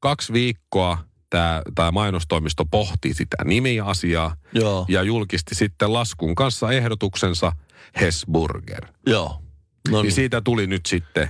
Kaksi 0.00 0.32
viikkoa 0.32 0.98
tämä, 1.30 1.62
tämä 1.74 1.90
mainostoimisto 1.90 2.64
pohti 2.64 3.14
sitä 3.14 3.36
nimiasiaa 3.44 4.36
Joo. 4.54 4.86
ja 4.88 5.02
julkisti 5.02 5.54
sitten 5.54 5.92
laskun 5.92 6.34
kanssa 6.34 6.72
ehdotuksensa 6.72 7.52
Hesburger. 8.00 8.86
Joo. 9.06 9.28
No 9.28 9.96
Niin 9.96 10.02
niin. 10.02 10.12
siitä 10.12 10.40
tuli 10.40 10.66
nyt 10.66 10.86
sitten 10.86 11.28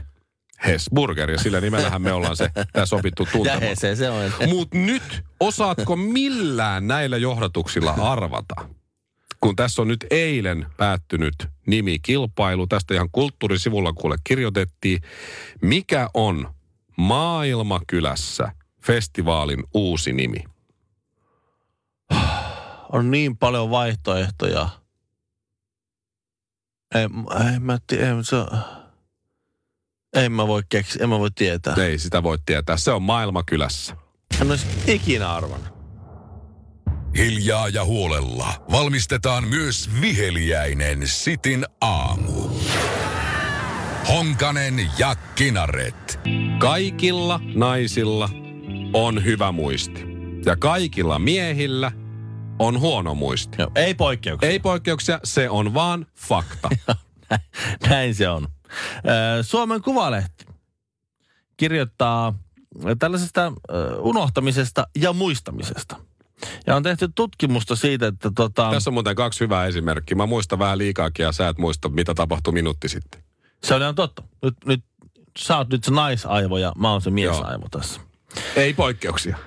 Hesburger 0.66 1.30
ja 1.30 1.38
sillä 1.38 1.60
nimellähän 1.60 2.02
me 2.02 2.12
ollaan 2.12 2.36
se 2.36 2.50
tässä 2.72 2.96
opittu 2.96 3.22
Ja 3.22 3.30
tuntemaan. 3.32 3.62
he, 3.62 3.74
se, 3.74 3.96
se 3.96 4.10
on. 4.10 4.32
Mutta 4.48 4.78
nyt 4.78 5.24
osaatko 5.40 5.96
millään 5.96 6.86
näillä 6.86 7.16
johdatuksilla 7.16 7.90
arvata, 7.90 8.54
kun 9.40 9.56
tässä 9.56 9.82
on 9.82 9.88
nyt 9.88 10.06
eilen 10.10 10.66
päättynyt 10.76 11.34
nimikilpailu, 11.66 12.66
tästä 12.66 12.94
ihan 12.94 13.08
kulttuurisivulla 13.12 13.92
kuule 13.92 14.16
kirjoitettiin, 14.24 15.02
mikä 15.62 16.08
on 16.14 16.54
Maailmakylässä 16.96 18.52
festivaalin 18.86 19.64
uusi 19.74 20.12
nimi? 20.12 20.44
On 22.92 23.10
niin 23.10 23.36
paljon 23.36 23.70
vaihtoehtoja. 23.70 24.68
Ei, 26.94 27.08
ei 27.52 27.58
mä 27.58 27.78
tiedä, 27.86 28.22
se 28.22 28.36
on... 28.36 28.77
En 30.14 30.32
mä 30.32 30.46
voi 30.46 30.62
keksiä, 30.68 31.02
en 31.02 31.08
mä 31.08 31.18
voi 31.18 31.30
tietää. 31.30 31.74
Ei 31.74 31.98
sitä 31.98 32.22
voi 32.22 32.38
tietää, 32.46 32.76
se 32.76 32.90
on 32.90 33.02
Maailmakylässä. 33.02 33.96
En 34.40 34.50
olisi 34.50 34.66
ikinä 34.86 35.32
arvannut. 35.32 35.78
Hiljaa 37.16 37.68
ja 37.68 37.84
huolella 37.84 38.64
valmistetaan 38.72 39.48
myös 39.48 39.90
viheliäinen 40.00 41.08
Sitin 41.08 41.66
aamu. 41.80 42.50
Honkanen 44.08 44.90
ja 44.98 45.14
Kinaret. 45.34 46.20
Kaikilla 46.58 47.40
naisilla 47.54 48.28
on 48.92 49.24
hyvä 49.24 49.52
muisti. 49.52 50.04
Ja 50.44 50.56
kaikilla 50.56 51.18
miehillä 51.18 51.92
on 52.58 52.80
huono 52.80 53.14
muisti. 53.14 53.56
Joo, 53.58 53.70
ei 53.74 53.94
poikkeuksia. 53.94 54.50
Ei 54.50 54.58
poikkeuksia, 54.58 55.20
se 55.24 55.50
on 55.50 55.74
vaan 55.74 56.06
fakta. 56.16 56.68
Näin 57.88 58.14
se 58.14 58.28
on. 58.28 58.48
Suomen 59.42 59.82
Kuvalehti 59.82 60.46
kirjoittaa 61.56 62.34
tällaisesta 62.98 63.52
unohtamisesta 63.98 64.86
ja 64.96 65.12
muistamisesta. 65.12 65.96
Ja 66.66 66.76
on 66.76 66.82
tehty 66.82 67.08
tutkimusta 67.14 67.76
siitä, 67.76 68.06
että 68.06 68.30
tota, 68.36 68.70
Tässä 68.70 68.90
on 68.90 68.94
muuten 68.94 69.16
kaksi 69.16 69.40
hyvää 69.40 69.66
esimerkkiä. 69.66 70.16
Mä 70.16 70.26
muistan 70.26 70.58
vähän 70.58 70.78
liikaakin 70.78 71.24
ja 71.24 71.32
sä 71.32 71.48
et 71.48 71.58
muista, 71.58 71.88
mitä 71.88 72.14
tapahtui 72.14 72.52
minuutti 72.52 72.88
sitten. 72.88 73.22
se 73.64 73.74
on 73.74 73.82
ihan 73.82 73.94
totta. 73.94 74.22
Nyt, 74.42 74.54
nyt 74.64 74.84
sä 75.38 75.56
oot 75.56 75.68
nyt 75.68 75.84
se 75.84 75.90
naisaivo 75.90 76.58
ja 76.58 76.72
mä 76.76 76.92
oon 76.92 77.02
se 77.02 77.10
miesaivo 77.10 77.66
tässä. 77.70 78.00
Ei 78.56 78.74
poikkeuksia. 78.74 79.38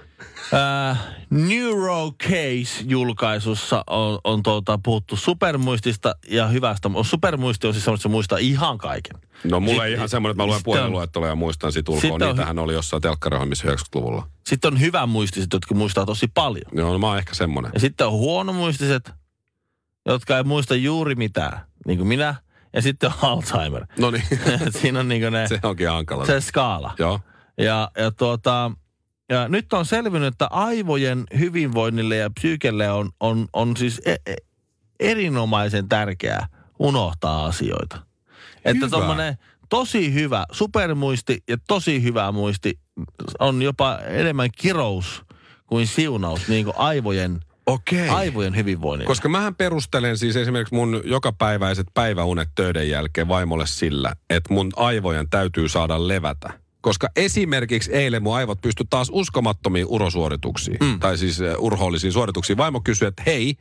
Äh, 0.53 0.98
Neurocase-julkaisussa 1.29 3.84
on, 3.88 4.20
on 4.24 4.43
tuota, 4.43 4.79
puhuttu 4.84 5.15
supermuistista 5.15 6.15
ja 6.29 6.48
hyvästä. 6.48 6.89
Supermuisti 7.03 7.67
on 7.67 7.74
siis 7.74 7.86
semmoista, 7.86 8.01
että 8.08 8.10
se 8.10 8.12
muistaa 8.12 8.38
ihan 8.38 8.77
kaiken. 8.77 9.15
No 9.43 9.60
mulla 9.60 9.86
ei 9.86 9.93
ihan 9.93 10.10
semmoinen, 10.10 10.31
että 10.34 10.43
mä 10.43 10.48
luen 10.48 10.62
puhelinluetteloja 10.63 11.31
ja 11.31 11.36
muistan 11.36 11.72
sit 11.72 11.89
ulkoa. 11.89 12.01
Sitten 12.01 12.27
on- 12.29 12.36
Niitähän 12.36 12.60
oli 12.60 12.74
jossain 12.74 13.01
telkkariohjelmissa 13.01 13.67
90-luvulla. 13.67 14.27
Sitten 14.48 14.74
on 14.74 14.79
hyvä 14.79 15.05
muistiset, 15.05 15.53
jotka 15.53 15.75
muistaa 15.75 16.05
tosi 16.05 16.27
paljon. 16.34 16.65
Joo, 16.74 16.91
no 16.91 16.98
mä 17.00 17.08
oon 17.08 17.17
ehkä 17.17 17.34
semmoinen. 17.34 17.72
Ja 17.74 17.79
sitten 17.79 18.08
on 18.08 18.13
huonomuistiset, 18.13 19.12
jotka 20.05 20.38
ei 20.38 20.43
muista 20.43 20.75
juuri 20.75 21.15
mitään, 21.15 21.60
niin 21.88 21.98
kuin 21.98 22.08
minä. 22.08 22.36
Ja 22.74 22.81
sitten 22.81 23.10
on 23.10 23.15
Alzheimer. 23.29 23.86
No 24.00 24.12
niin, 24.12 24.24
Siinä 24.81 25.00
on 25.00 25.08
niin 25.08 25.22
kuin 25.22 25.34
ne, 25.34 25.48
se 25.48 25.60
onkin 25.63 25.89
hankala. 25.89 26.25
se 26.25 26.41
skaala. 26.41 26.96
Joo. 27.00 27.20
Ja, 27.58 27.91
ja, 27.98 28.12
tuota, 28.12 28.72
ja 29.32 29.48
nyt 29.48 29.74
on 29.74 29.86
selvinnyt, 29.86 30.34
että 30.34 30.48
aivojen 30.48 31.24
hyvinvoinnille 31.40 32.16
ja 32.16 32.30
psyykelle 32.30 32.92
on, 32.92 33.10
on, 33.20 33.48
on 33.54 33.78
siis 33.78 34.02
e, 34.06 34.16
e, 34.26 34.36
erinomaisen 35.00 35.90
tärkeää 35.90 36.48
unohtaa 36.80 37.46
asioita. 37.46 38.00
Että 38.66 38.86
Hyvä. 38.86 38.90
tuommoinen 38.90 39.38
tosi 39.70 40.14
hyvä 40.14 40.46
supermuisti 40.52 41.44
ja 41.50 41.58
tosi 41.68 42.04
hyvä 42.04 42.32
muisti 42.32 42.80
on 43.40 43.62
jopa 43.62 43.98
enemmän 43.98 44.50
kirous 44.58 45.22
kuin 45.68 45.88
siunaus 45.88 46.48
niin 46.48 46.66
kuin 46.66 46.78
aivojen, 46.78 47.40
Okei. 47.66 48.10
aivojen 48.10 48.56
hyvinvoinnille. 48.56 49.08
Koska 49.08 49.30
mähän 49.30 49.56
perustelen 49.56 50.18
siis 50.18 50.36
esimerkiksi 50.36 50.76
mun 50.76 51.02
jokapäiväiset 51.06 51.88
päiväunet 51.94 52.50
töiden 52.56 52.90
jälkeen 52.90 53.28
vaimolle 53.28 53.68
sillä, 53.68 54.14
että 54.30 54.54
mun 54.54 54.72
aivojen 54.76 55.30
täytyy 55.30 55.70
saada 55.70 56.08
levätä. 56.08 56.62
Koska 56.82 57.10
esimerkiksi 57.16 57.94
eilen 57.94 58.24
mun 58.24 58.36
aivot 58.36 58.62
pysty 58.62 58.84
taas 58.90 59.08
uskomattomiin 59.12 59.86
urosuorituksiin. 59.90 60.78
Mm. 60.82 61.00
Tai 61.00 61.18
siis 61.18 61.40
uh, 61.40 61.46
urhoollisiin 61.66 62.14
suorituksiin. 62.14 62.58
Vaimo 62.58 62.82
kysyi, 62.82 63.08
että 63.08 63.24
hei, 63.26 63.56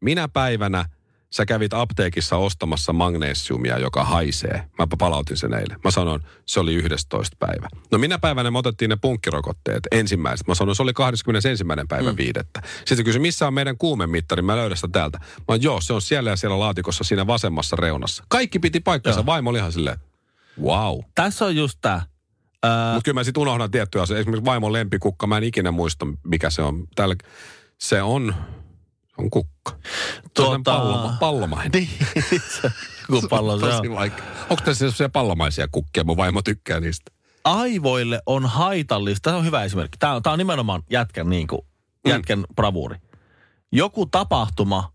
minä 0.00 0.28
päivänä 0.28 0.84
sä 1.32 1.46
kävit 1.46 1.74
apteekissa 1.74 2.36
ostamassa 2.36 2.92
magnesiumia, 2.92 3.78
joka 3.78 4.04
haisee. 4.04 4.62
Mä 4.78 4.86
palautin 4.98 5.36
sen 5.36 5.54
eilen. 5.54 5.78
Mä 5.84 5.90
sanoin, 5.90 6.22
se 6.46 6.60
oli 6.60 6.74
11 6.74 7.36
päivä. 7.40 7.68
No 7.90 7.98
minä 7.98 8.18
päivänä 8.18 8.50
me 8.50 8.58
otettiin 8.58 8.88
ne 8.88 8.96
punkkirokotteet 9.00 9.82
ensimmäiset. 9.90 10.46
Mä 10.46 10.54
sanoin, 10.54 10.76
se 10.76 10.82
oli 10.82 10.92
21. 10.92 11.64
päivä 11.88 12.10
mm. 12.10 12.16
viidettä. 12.16 12.62
Sitten 12.84 13.04
kysyi, 13.04 13.20
missä 13.20 13.46
on 13.46 13.54
meidän 13.54 13.78
kuumemittari? 13.78 14.42
Mä 14.42 14.56
löydän 14.56 14.76
sitä 14.76 14.88
täältä. 14.92 15.18
Mä 15.18 15.26
sanoin, 15.46 15.62
joo, 15.62 15.80
se 15.80 15.92
on 15.92 16.02
siellä 16.02 16.30
ja 16.30 16.36
siellä 16.36 16.58
laatikossa 16.58 17.04
siinä 17.04 17.26
vasemmassa 17.26 17.76
reunassa. 17.76 18.24
Kaikki 18.28 18.58
piti 18.58 18.80
paikkansa. 18.80 19.20
Joo. 19.20 19.26
Vaimo 19.26 19.50
oli 19.50 19.58
ihan 19.58 19.72
silleen, 19.72 19.98
wow. 20.62 20.98
Tässä 21.14 21.44
on 21.44 21.56
just 21.56 21.78
tämä. 21.80 22.11
Mutta 22.92 23.04
kyllä 23.04 23.20
mä 23.20 23.24
sitten 23.24 23.40
unohdan 23.40 23.70
tiettyjä 23.70 24.02
asioita. 24.02 24.20
Esimerkiksi 24.20 24.44
vaimon 24.44 24.72
lempikukka, 24.72 25.26
mä 25.26 25.36
en 25.36 25.44
ikinä 25.44 25.70
muista, 25.70 26.06
mikä 26.24 26.50
se 26.50 26.62
on. 26.62 26.84
Täällä, 26.94 27.14
se 27.78 28.02
on, 28.02 28.34
se 29.08 29.14
on 29.18 29.30
kukka. 29.30 29.78
Se 29.82 30.22
Tuota- 30.34 30.60
palloma, 30.64 31.16
pallomainen. 31.20 31.70
Niin, 31.72 31.88
kun 33.06 33.28
pallo 33.30 33.58
se 33.58 33.66
Tosi 33.66 33.88
on. 33.88 33.94
vaikea. 33.94 34.24
Onko 34.50 34.62
tässä 34.64 34.74
sellaisia 34.74 35.08
pallomaisia 35.08 35.68
kukkia? 35.72 36.04
Mun 36.04 36.16
vaimo 36.16 36.42
tykkää 36.42 36.80
niistä. 36.80 37.10
aivoille 37.44 38.22
on 38.26 38.46
haitallista. 38.46 39.20
Tämä 39.22 39.36
on 39.36 39.44
hyvä 39.44 39.64
esimerkki. 39.64 39.98
Tämä 39.98 40.14
on, 40.14 40.22
tämä 40.22 40.32
on 40.32 40.38
nimenomaan 40.38 40.82
jätkän, 40.90 41.30
niin 41.30 41.46
kuin, 41.46 41.62
jätkän 42.06 42.38
mm. 42.38 42.44
bravuuri. 42.56 42.96
Joku 43.72 44.06
tapahtuma 44.06 44.92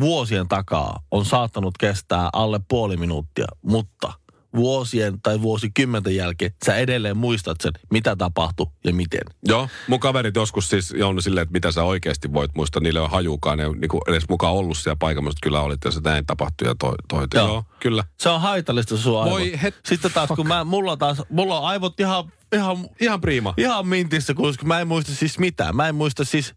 vuosien 0.00 0.48
takaa 0.48 1.02
on 1.10 1.24
saattanut 1.24 1.78
kestää 1.78 2.30
alle 2.32 2.60
puoli 2.68 2.96
minuuttia, 2.96 3.46
mutta 3.62 4.12
vuosien 4.56 5.20
tai 5.22 5.42
vuosikymmenten 5.42 6.16
jälkeen 6.16 6.52
sä 6.66 6.76
edelleen 6.76 7.16
muistat 7.16 7.60
sen, 7.60 7.72
mitä 7.90 8.16
tapahtui 8.16 8.66
ja 8.84 8.92
miten. 8.94 9.20
Joo, 9.48 9.68
mun 9.88 10.00
kaverit 10.00 10.36
joskus 10.36 10.68
siis 10.68 10.94
on 11.04 11.22
silleen, 11.22 11.42
että 11.42 11.52
mitä 11.52 11.72
sä 11.72 11.82
oikeasti 11.84 12.32
voit 12.32 12.50
muistaa. 12.56 12.82
Niille 12.82 13.00
on 13.00 13.10
hajukaan, 13.10 13.58
ne 13.58 13.66
on 13.66 13.80
niinku 13.80 14.00
edes 14.08 14.28
mukaan 14.28 14.52
ollut 14.52 14.76
siellä 14.78 14.96
paikalla, 14.96 15.28
mutta 15.28 15.38
kyllä 15.42 15.60
olit, 15.60 15.84
jos 15.84 16.02
näin 16.02 16.26
tapahtui 16.26 16.68
ja 16.68 16.74
toi, 16.78 16.94
toi. 17.08 17.26
Joo. 17.34 17.46
Joo. 17.46 17.64
Kyllä. 17.80 18.04
Se 18.20 18.28
on 18.28 18.40
haitallista 18.40 18.96
sun 18.96 19.18
aivot. 19.18 19.32
Voi 19.32 19.52
het- 19.62 19.80
Sitten 19.86 20.12
taas, 20.12 20.28
kun 20.36 20.48
mä, 20.48 20.64
mulla 20.64 20.96
taas, 20.96 21.22
mulla 21.30 21.60
on 21.60 21.66
aivot 21.66 22.00
ihan, 22.00 22.24
ihan 22.54 22.76
Ihan 23.00 23.20
prima. 23.20 23.54
Ihan 23.56 23.86
mintissä, 23.88 24.34
koska 24.34 24.66
mä 24.66 24.80
en 24.80 24.88
muista 24.88 25.14
siis 25.14 25.38
mitään. 25.38 25.76
Mä 25.76 25.88
en 25.88 25.94
muista 25.94 26.24
siis, 26.24 26.54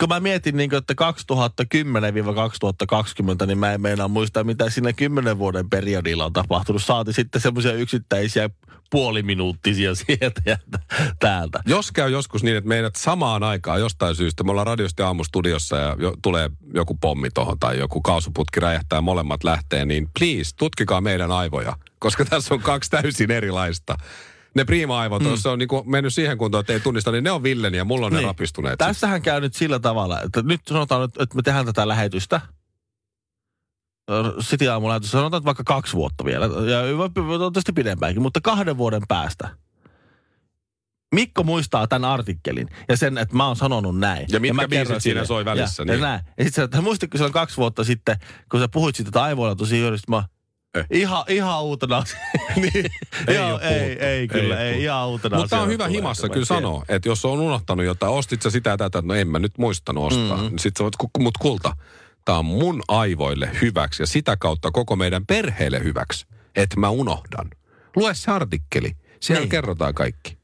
kun 0.00 0.08
mä 0.08 0.20
mietin 0.20 0.56
niin 0.56 0.70
kuin, 0.70 0.78
että 0.78 0.94
2010-2020, 3.42 3.46
niin 3.46 3.58
mä 3.58 3.72
en 3.72 3.80
meinaa 3.80 4.08
muistaa, 4.08 4.44
mitä 4.44 4.70
siinä 4.70 4.92
10 4.92 5.38
vuoden 5.38 5.70
periodilla 5.70 6.24
on 6.24 6.32
tapahtunut. 6.32 6.84
Saati 6.84 7.12
sitten 7.12 7.40
semmoisia 7.40 7.72
yksittäisiä 7.72 8.50
puoliminuuttisia 8.90 9.94
sieltä 10.06 10.42
ja 10.46 10.56
täältä. 11.18 11.60
Jos 11.66 11.92
käy 11.92 12.10
joskus 12.10 12.42
niin, 12.42 12.56
että 12.56 12.68
meidät 12.68 12.96
samaan 12.96 13.42
aikaan 13.42 13.80
jostain 13.80 14.16
syystä, 14.16 14.44
me 14.44 14.50
ollaan 14.50 14.66
radiosti 14.66 15.02
aamustudiossa 15.02 15.76
ja 15.76 15.96
jo, 15.98 16.14
tulee 16.22 16.50
joku 16.74 16.94
pommi 16.94 17.28
tuohon 17.34 17.58
tai 17.58 17.78
joku 17.78 18.00
kaasuputki 18.00 18.60
räjähtää, 18.60 19.00
molemmat 19.00 19.44
lähtee, 19.44 19.84
niin 19.84 20.08
please, 20.18 20.56
tutkikaa 20.56 21.00
meidän 21.00 21.32
aivoja, 21.32 21.76
koska 21.98 22.24
tässä 22.24 22.54
on 22.54 22.60
kaksi 22.60 22.90
täysin 22.90 23.30
erilaista. 23.30 23.94
Ne 24.54 24.64
prima-aivot, 24.64 25.22
mm. 25.22 25.28
jos 25.28 25.42
se 25.42 25.48
on 25.48 25.58
niinku 25.58 25.82
mennyt 25.86 26.14
siihen 26.14 26.38
kuntoon, 26.38 26.60
että 26.60 26.72
ei 26.72 26.80
tunnista, 26.80 27.10
niin 27.12 27.24
ne 27.24 27.30
on 27.30 27.42
Villen 27.42 27.74
ja 27.74 27.84
mulla 27.84 28.06
on 28.06 28.12
niin. 28.12 28.20
ne 28.22 28.26
rapistuneet. 28.26 28.78
Tässähän 28.78 29.22
käy 29.22 29.40
nyt 29.40 29.54
sillä 29.54 29.78
tavalla, 29.78 30.20
että 30.20 30.42
nyt 30.42 30.60
sanotaan, 30.68 31.04
että- 31.04 31.36
me 31.36 31.42
tehdään 31.42 31.66
tätä 31.66 31.88
lähetystä. 31.88 32.40
City 34.40 34.68
aamulähetys, 34.68 35.10
sanotaan 35.10 35.38
että 35.38 35.46
vaikka 35.46 35.64
kaksi 35.64 35.92
vuotta 35.92 36.24
vielä, 36.24 36.44
ja 36.44 36.80
toivottavasti 37.14 37.72
pidempäänkin, 37.72 38.22
mutta 38.22 38.40
kahden 38.40 38.78
vuoden 38.78 39.02
päästä. 39.08 39.48
Mikko 41.14 41.42
muistaa 41.42 41.86
tämän 41.86 42.10
artikkelin 42.10 42.68
ja 42.88 42.96
sen, 42.96 43.18
että 43.18 43.36
mä 43.36 43.46
oon 43.46 43.56
sanonut 43.56 43.98
näin. 43.98 44.26
Ja 44.28 44.40
mitkä 44.40 44.54
mä 44.54 44.68
kerron 44.68 44.86
biisit 44.88 45.02
siinä 45.02 45.24
soi 45.24 45.44
välissä, 45.44 45.82
Ja, 45.82 45.84
niin. 45.84 46.00
ja 46.00 46.06
näin. 46.06 46.20
Ja 46.38 46.44
sitten 46.44 46.64
että 46.64 46.80
muistatko 46.80 47.16
silloin 47.18 47.32
kaksi 47.32 47.56
vuotta 47.56 47.84
sitten, 47.84 48.16
kun 48.50 48.60
sä 48.60 48.68
puhuit 48.68 48.96
siitä 48.96 49.22
aivoilla 49.22 49.56
tosi 49.56 49.80
juurista, 49.80 50.10
mä. 50.12 50.24
Ihan, 50.90 51.24
ihan 51.28 51.62
uutena 51.62 52.04
niin, 52.56 52.72
ei, 53.28 53.34
Joo, 53.36 53.58
ei, 53.58 53.80
puhuttu. 53.84 54.04
ei, 54.04 54.28
kyllä, 54.28 54.60
ei, 54.60 54.68
puhuttu. 54.72 54.82
ihan 54.84 55.08
uutena 55.08 55.36
Mutta 55.38 55.60
on 55.60 55.68
hyvä 55.68 55.88
himassa 55.88 56.28
kyllä 56.28 56.46
sanoa, 56.46 56.84
että 56.88 57.08
jos 57.08 57.24
on 57.24 57.40
unohtanut 57.40 57.86
jotain, 57.86 58.12
ostit 58.12 58.42
sä 58.42 58.50
sitä 58.50 58.70
ja 58.70 58.76
tätä, 58.76 58.98
että 58.98 59.08
no 59.08 59.14
en 59.14 59.28
mä 59.28 59.38
nyt 59.38 59.58
muistanut 59.58 60.06
ostaa. 60.12 60.36
Mm-hmm. 60.42 60.58
Sitten 60.58 60.78
sä 60.78 60.84
voit, 60.84 61.12
mut 61.22 61.38
kulta, 61.38 61.76
tää 62.24 62.38
on 62.38 62.44
mun 62.44 62.82
aivoille 62.88 63.50
hyväksi 63.62 64.02
ja 64.02 64.06
sitä 64.06 64.36
kautta 64.36 64.70
koko 64.70 64.96
meidän 64.96 65.26
perheelle 65.26 65.84
hyväksi, 65.84 66.26
että 66.56 66.80
mä 66.80 66.88
unohdan. 66.88 67.50
Lue 67.96 68.14
se 68.14 68.30
artikkeli, 68.30 68.92
siellä 69.20 69.40
Niin. 69.40 69.50
kerrotaan 69.50 69.94
kaikki. 69.94 70.38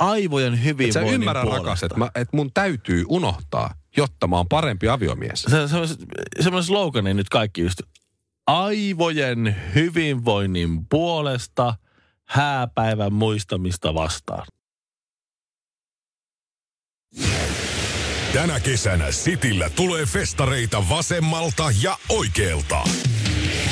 Aivojen 0.00 0.52
Et 0.54 0.58
sä 0.58 0.64
hyvinvoinnin 0.64 1.14
ymmärrä 1.14 1.42
puolesta. 1.42 1.64
rakas, 1.64 1.82
että 1.82 1.96
että 2.14 2.36
mun 2.36 2.50
täytyy 2.54 3.04
unohtaa, 3.08 3.74
jotta 3.96 4.26
mä 4.26 4.36
oon 4.36 4.48
parempi 4.48 4.88
aviomies. 4.88 5.42
se, 5.42 5.68
se, 5.68 5.94
semmoinen 6.40 6.66
slogani 6.66 7.14
nyt 7.14 7.28
kaikki 7.28 7.60
just. 7.62 7.80
Aivojen 8.48 9.56
hyvinvoinnin 9.74 10.86
puolesta 10.86 11.74
hääpäivän 12.24 13.12
muistamista 13.12 13.94
vastaan. 13.94 14.46
Tänä 18.32 18.60
kesänä 18.60 19.04
Cityllä 19.04 19.70
tulee 19.70 20.06
festareita 20.06 20.88
vasemmalta 20.88 21.64
ja 21.82 21.96
oikealta. 22.08 22.84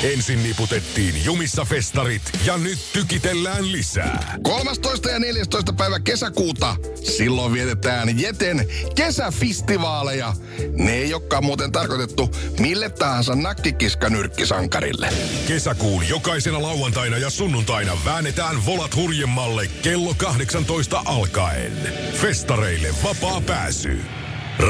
Ensin 0.03 0.43
niputettiin 0.43 1.25
jumissa 1.25 1.65
festarit 1.65 2.21
ja 2.45 2.57
nyt 2.57 2.79
tykitellään 2.93 3.71
lisää. 3.71 4.37
13. 4.41 5.09
ja 5.09 5.19
14. 5.19 5.73
päivä 5.73 5.99
kesäkuuta. 5.99 6.75
Silloin 6.95 7.53
vietetään 7.53 8.19
Jeten 8.19 8.67
kesäfestivaaleja. 8.95 10.33
Ne 10.77 10.93
ei 10.93 11.13
olekaan 11.13 11.45
muuten 11.45 11.71
tarkoitettu 11.71 12.35
mille 12.59 12.89
tahansa 12.89 13.35
nakkikiskanyrkkisankarille. 13.35 15.09
Kesäkuun 15.47 16.07
jokaisena 16.09 16.61
lauantaina 16.61 17.17
ja 17.17 17.29
sunnuntaina 17.29 17.97
väännetään 18.05 18.65
volat 18.65 18.95
hurjemmalle 18.95 19.67
kello 19.81 20.13
18 20.17 21.01
alkaen. 21.05 21.73
Festareille 22.13 22.89
vapaa 23.03 23.41
pääsy. 23.41 24.01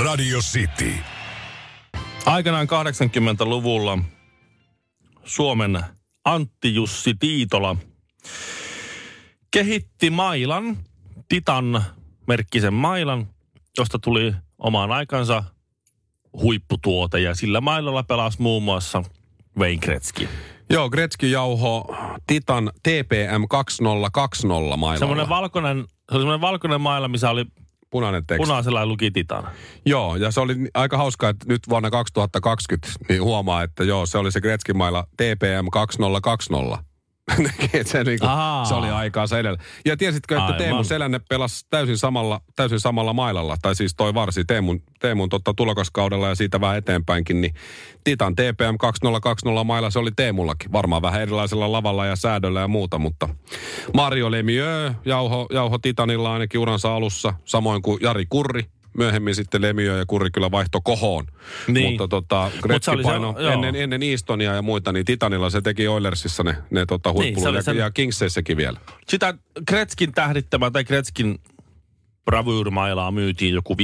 Radio 0.04 0.40
City. 0.40 0.94
Aikanaan 2.26 2.68
80-luvulla 2.68 4.17
Suomen 5.28 5.80
Antti 6.26 6.76
Jussi 6.76 7.14
Tiitola 7.20 7.76
kehitti 9.52 10.10
mailan, 10.10 10.78
Titan 11.30 11.84
merkkisen 12.28 12.74
mailan, 12.74 13.28
josta 13.78 14.00
tuli 14.00 14.34
omaan 14.58 14.92
aikansa 14.92 15.44
huipputuote 16.34 17.20
ja 17.20 17.36
sillä 17.36 17.62
mailalla 17.62 18.04
pelasi 18.04 18.42
muun 18.42 18.64
muassa 18.64 19.04
Wayne 19.58 19.82
Gretzky. 19.82 20.28
Joo, 20.70 20.90
Gretzky 20.90 21.28
jauho 21.28 21.96
Titan 22.28 22.72
TPM 22.84 23.48
2020 23.50 24.78
mailalla. 24.78 25.00
Semmoinen 25.00 25.30
valkoinen, 25.30 25.78
se 25.88 26.16
oli 26.16 26.22
semmoinen 26.22 26.42
valkoinen 26.42 26.82
maila, 26.82 27.08
missä 27.08 27.30
oli 27.30 27.46
punainen 27.90 28.26
teksti. 28.26 28.46
punaisella 28.46 28.86
luki 28.86 29.12
Titan. 29.12 29.48
Joo, 29.86 30.16
ja 30.16 30.32
se 30.32 30.40
oli 30.40 30.56
aika 30.74 30.98
hauskaa, 30.98 31.30
että 31.30 31.46
nyt 31.50 31.62
vuonna 31.70 31.90
2020 31.90 32.88
niin 33.10 33.24
huomaa, 33.24 33.64
että 33.64 33.84
joo, 33.84 34.06
se 34.06 34.18
oli 34.18 34.32
se 34.32 34.42
Gretzkin 34.42 34.78
mailla 34.78 35.08
TPM 35.18 35.68
2020. 35.72 36.84
Se, 37.86 38.04
niinku, 38.04 38.26
Ahaa. 38.26 38.66
se 38.66 38.74
oli 38.74 38.90
aikaansa 38.90 39.40
edellä. 39.40 39.60
Ja 39.86 39.98
tiesitkö, 39.98 40.36
että 40.36 40.46
Aivan. 40.46 40.58
Teemu 40.58 40.84
Selänne 40.84 41.20
pelasi 41.30 41.66
täysin 41.70 41.98
samalla, 41.98 42.42
täysin 42.56 42.80
samalla 42.80 43.14
mailalla, 43.14 43.58
tai 43.62 43.76
siis 43.76 43.96
toi 43.96 44.14
varsi 44.14 44.46
Teemun, 44.46 44.82
Teemun 45.00 45.30
totta, 45.30 45.54
tulokaskaudella 45.54 46.28
ja 46.28 46.36
siitä 46.36 46.62
vähän 46.62 46.78
eteenpäinkin, 46.78 47.42
niin 47.42 47.54
Titan 48.04 48.36
TPM 48.36 48.78
2020 48.80 49.64
mailla 49.64 49.90
se 49.90 50.00
oli 50.00 50.12
Teemullakin. 50.16 50.72
Varmaan 50.72 51.02
vähän 51.02 51.22
erilaisella 51.22 51.72
lavalla 51.72 52.06
ja 52.06 52.16
säädöllä 52.16 52.60
ja 52.60 52.68
muuta, 52.68 52.98
mutta 52.98 53.30
Mario 53.94 54.32
Lemieux 54.32 54.94
jauho, 55.06 55.48
jauho 55.54 55.78
Titanilla 55.78 56.34
ainakin 56.34 56.60
uransa 56.60 56.96
alussa, 56.96 57.34
samoin 57.46 57.82
kuin 57.82 57.98
Jari 58.02 58.26
Kurri. 58.30 58.64
Myöhemmin 58.98 59.36
sitten 59.36 59.62
Lemieux 59.62 59.98
ja 60.00 60.06
Kurri 60.06 60.30
kyllä 60.32 60.52
vaihto 60.52 60.82
kohoon. 60.82 61.26
Niin. 61.68 61.90
Mutta 61.92 62.08
tota, 62.08 62.44
Mut 62.44 62.54
se 62.54 62.60
Gretzky 62.62 62.98
se- 62.98 63.04
paino 63.04 63.36
joo. 63.40 63.52
ennen, 63.52 63.76
ennen 63.76 64.04
Eastonia 64.04 64.56
ja 64.56 64.62
muita, 64.62 64.92
niin 64.92 65.06
Titanilla 65.06 65.50
se 65.50 65.62
teki 65.62 65.88
Oilersissa 65.88 66.44
ne, 66.44 66.58
ne 66.70 66.86
tota, 66.86 67.14
huippuluvut 67.14 67.54
Niin, 67.54 67.70
oli 67.70 67.78
ja, 67.78 67.86
ja 67.86 67.92
Kingsseissäkin 67.92 68.58
vielä. 68.58 68.80
Sitä 69.08 69.34
Gretzkin 69.68 70.12
tähdittämä 70.12 70.72
tai 70.72 70.84
Gretzkin 70.84 71.40
bravyyr-mailaa 72.26 73.12
myytiin 73.12 73.54
joku 73.54 73.74
15-20 73.74 73.78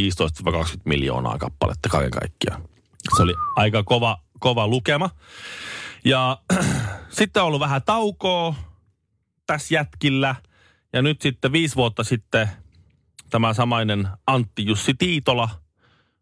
miljoonaa 0.85 1.37
kappaletta 1.37 1.89
kaiken 1.89 2.11
kaikkiaan. 2.11 2.61
Se 3.17 3.23
oli 3.23 3.33
aika 3.55 3.83
kova, 3.83 4.17
kova 4.39 4.67
lukema. 4.67 5.09
Ja 6.05 6.37
sitten 7.09 7.41
on 7.43 7.47
ollut 7.47 7.59
vähän 7.59 7.81
taukoa 7.85 8.55
tässä 9.47 9.73
jätkillä. 9.75 10.35
Ja 10.93 11.01
nyt 11.01 11.21
sitten 11.21 11.51
viisi 11.51 11.75
vuotta 11.75 12.03
sitten 12.03 12.49
tämä 13.33 13.53
samainen 13.53 14.07
Antti 14.27 14.65
Jussi 14.65 14.93
Tiitola 14.93 15.49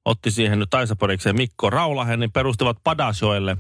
otti 0.05 0.31
siihen 0.31 0.59
nyt 0.59 0.69
Taisaporikseen 0.69 1.35
Mikko 1.35 1.69
Raulahen, 1.69 2.19
niin 2.19 2.31
perustivat 2.31 2.77
Padasjoelle 2.83 3.57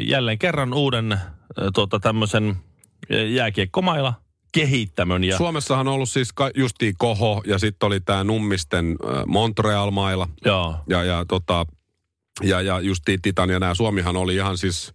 jälleen 0.00 0.38
kerran 0.38 0.74
uuden 0.74 1.20
tuota, 1.74 2.00
tämmöisen 2.00 2.56
jääkiekkomailla 3.34 4.14
kehittämön. 4.52 5.24
Ja, 5.24 5.36
Suomessahan 5.36 5.88
on 5.88 5.94
ollut 5.94 6.08
siis 6.08 6.32
justiin 6.56 6.94
Koho 6.98 7.42
ja 7.46 7.58
sitten 7.58 7.86
oli 7.86 8.00
tämä 8.00 8.24
Nummisten 8.24 8.96
Montreal-mailla. 9.26 10.28
joo, 10.44 10.76
Ja, 10.88 11.04
ja, 11.04 11.24
tota, 11.28 11.66
ja, 12.42 12.60
ja 12.62 12.80
justiin 12.80 13.22
Titan 13.22 13.50
ja 13.50 13.60
nämä 13.60 13.74
Suomihan 13.74 14.16
oli 14.16 14.34
ihan 14.34 14.58
siis 14.58 14.94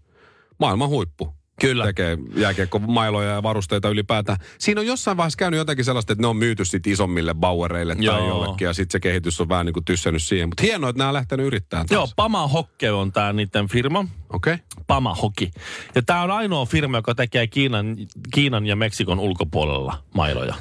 maailman 0.59 0.89
huippu. 0.89 1.33
Kyllä. 1.61 1.85
Tekee 1.85 2.17
jääkiekkomailoja 2.35 3.29
ja 3.29 3.43
varusteita 3.43 3.89
ylipäätään. 3.89 4.37
Siinä 4.57 4.81
on 4.81 4.87
jossain 4.87 5.17
vaiheessa 5.17 5.37
käynyt 5.37 5.57
jotenkin 5.57 5.85
sellaista, 5.85 6.13
että 6.13 6.23
ne 6.23 6.27
on 6.27 6.37
myyty 6.37 6.65
sit 6.65 6.87
isommille 6.87 7.33
Bauereille 7.33 7.95
tai 7.95 8.05
Joo. 8.05 8.27
jollekin. 8.27 8.65
Ja 8.65 8.73
sitten 8.73 8.91
se 8.91 8.99
kehitys 8.99 9.41
on 9.41 9.49
vähän 9.49 9.65
niin 9.65 9.73
kuin 9.73 9.85
tyssännyt 9.85 10.23
siihen. 10.23 10.49
Mutta 10.49 10.63
hienoa, 10.63 10.89
että 10.89 10.97
nämä 10.97 11.07
on 11.07 11.13
lähtenyt 11.13 11.45
yrittämään 11.45 11.87
joo 11.91 12.01
taas. 12.01 12.13
Pama 12.15 12.47
Hokke 12.47 12.91
on 12.91 13.11
tämä 13.11 13.33
niiden 13.33 13.67
firma. 13.67 14.05
Okei. 14.33 14.53
Okay. 14.53 14.65
Pama 14.87 15.15
Hoki. 15.15 15.51
Ja 15.95 16.01
tämä 16.01 16.21
on 16.21 16.31
ainoa 16.31 16.65
firma, 16.65 16.97
joka 16.97 17.15
tekee 17.15 17.47
Kiinan, 17.47 17.97
Kiinan 18.33 18.65
ja 18.65 18.75
Meksikon 18.75 19.19
ulkopuolella 19.19 20.03
mailoja. 20.13 20.55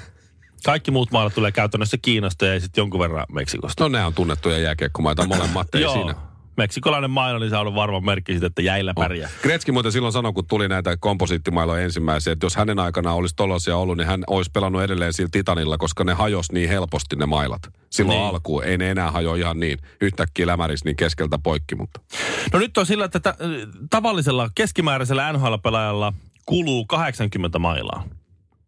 Kaikki 0.64 0.90
muut 0.90 1.10
mailat 1.10 1.34
tulee 1.34 1.52
käytännössä 1.52 1.96
Kiinasta 2.02 2.46
ja 2.46 2.60
sitten 2.60 2.82
jonkun 2.82 3.00
verran 3.00 3.26
Meksikosta. 3.32 3.84
No 3.84 3.88
ne 3.88 4.04
on 4.04 4.14
tunnettuja 4.14 4.58
jääkiekkomaita 4.58 5.26
molemmat, 5.26 5.74
ei 5.74 5.82
Joo, 5.82 5.92
siinä. 5.92 6.14
Meksikolainen 6.56 7.10
maila, 7.10 7.38
niin 7.38 7.50
se 7.50 7.56
on 7.56 7.74
varmaan 7.74 8.04
merkki 8.04 8.32
siitä, 8.32 8.46
että 8.46 8.62
jäillä 8.62 8.92
pärjää. 8.94 9.30
Gretzky 9.42 9.72
muuten 9.72 9.92
silloin 9.92 10.12
sanoi, 10.12 10.32
kun 10.32 10.46
tuli 10.46 10.68
näitä 10.68 10.96
komposiittimailoja 10.96 11.82
ensimmäisiä, 11.84 12.32
että 12.32 12.46
jos 12.46 12.56
hänen 12.56 12.78
aikanaan 12.78 13.16
olisi 13.16 13.36
tollaisia 13.36 13.76
ollut, 13.76 13.96
niin 13.96 14.06
hän 14.06 14.24
olisi 14.26 14.50
pelannut 14.54 14.82
edelleen 14.82 15.12
sillä 15.12 15.28
Titanilla, 15.32 15.78
koska 15.78 16.04
ne 16.04 16.12
hajos 16.12 16.52
niin 16.52 16.68
helposti 16.68 17.16
ne 17.16 17.26
mailat. 17.26 17.62
Silloin 17.90 18.18
Niin. 18.18 18.28
alkuun 18.28 18.64
ei 18.64 18.78
ne 18.78 18.90
enää 18.90 19.10
hajo 19.10 19.34
ihan 19.34 19.60
niin 19.60 19.78
yhtäkkiä 20.00 20.46
lämärisi 20.46 20.84
niin 20.84 20.96
keskeltä 20.96 21.38
poikki, 21.42 21.74
mutta 21.74 22.00
No 22.52 22.58
nyt 22.58 22.78
on 22.78 22.86
sillä, 22.86 23.04
että 23.04 23.20
tä- 23.20 23.36
tavallisella 23.90 24.50
keskimääräisellä 24.54 25.32
NHL-pelaajalla 25.32 26.12
kuluu 26.46 26.84
80 26.86 27.58
mailaa. 27.58 28.04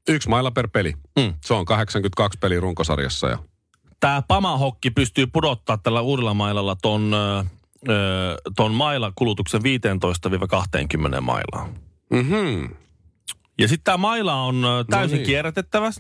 yksi 0.08 0.28
maila 0.28 0.50
per 0.50 0.68
peli. 0.68 0.94
Mm. 1.18 1.34
Se 1.44 1.54
on 1.54 1.64
82 1.64 2.38
peli 2.38 2.60
runkosarjassa 2.60 3.28
ja 3.28 3.38
Tämä 4.00 4.22
Pama-hokki 4.28 4.90
pystyy 4.90 5.26
pudottaa 5.26 5.78
tällä 5.78 6.00
uudella 6.00 6.34
mailalla 6.34 6.76
ton, 6.82 7.12
ö, 7.88 7.92
ton 8.56 8.74
mailakulutuksen 8.74 9.60
15-20 11.16 11.20
mailaan. 11.20 11.74
mhm. 12.12 12.64
Ja 13.58 13.68
sitten 13.68 13.84
tämä 13.84 13.96
maila 13.96 14.34
on 14.42 14.64
ö, 14.64 14.84
täysin 14.90 15.14
No 15.14 15.18
niin. 15.18 15.26
kierrätettävä. 15.26 15.90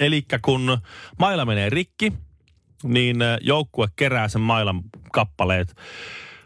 Eli 0.00 0.24
kun 0.42 0.78
maila 1.18 1.44
menee 1.44 1.70
rikki, 1.70 2.12
niin 2.82 3.16
joukkue 3.40 3.88
kerää 3.96 4.28
sen 4.28 4.40
mailan 4.40 4.80
kappaleet, 5.12 5.76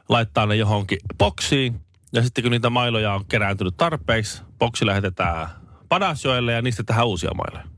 laittaa 0.08 0.46
ne 0.46 0.54
johonkin 0.56 0.98
boksiin. 1.18 1.80
Ja 2.12 2.22
sitten 2.22 2.44
kun 2.44 2.50
niitä 2.50 2.70
mailoja 2.70 3.14
on 3.14 3.24
kerääntynyt 3.26 3.74
tarpeeksi, 3.76 4.42
boksi 4.58 4.86
lähetetään 4.86 5.48
Padasjoelle 5.88 6.52
ja 6.52 6.62
niistä 6.62 6.82
tehdään 6.82 7.06
uusia 7.06 7.30
mailoja. 7.34 7.69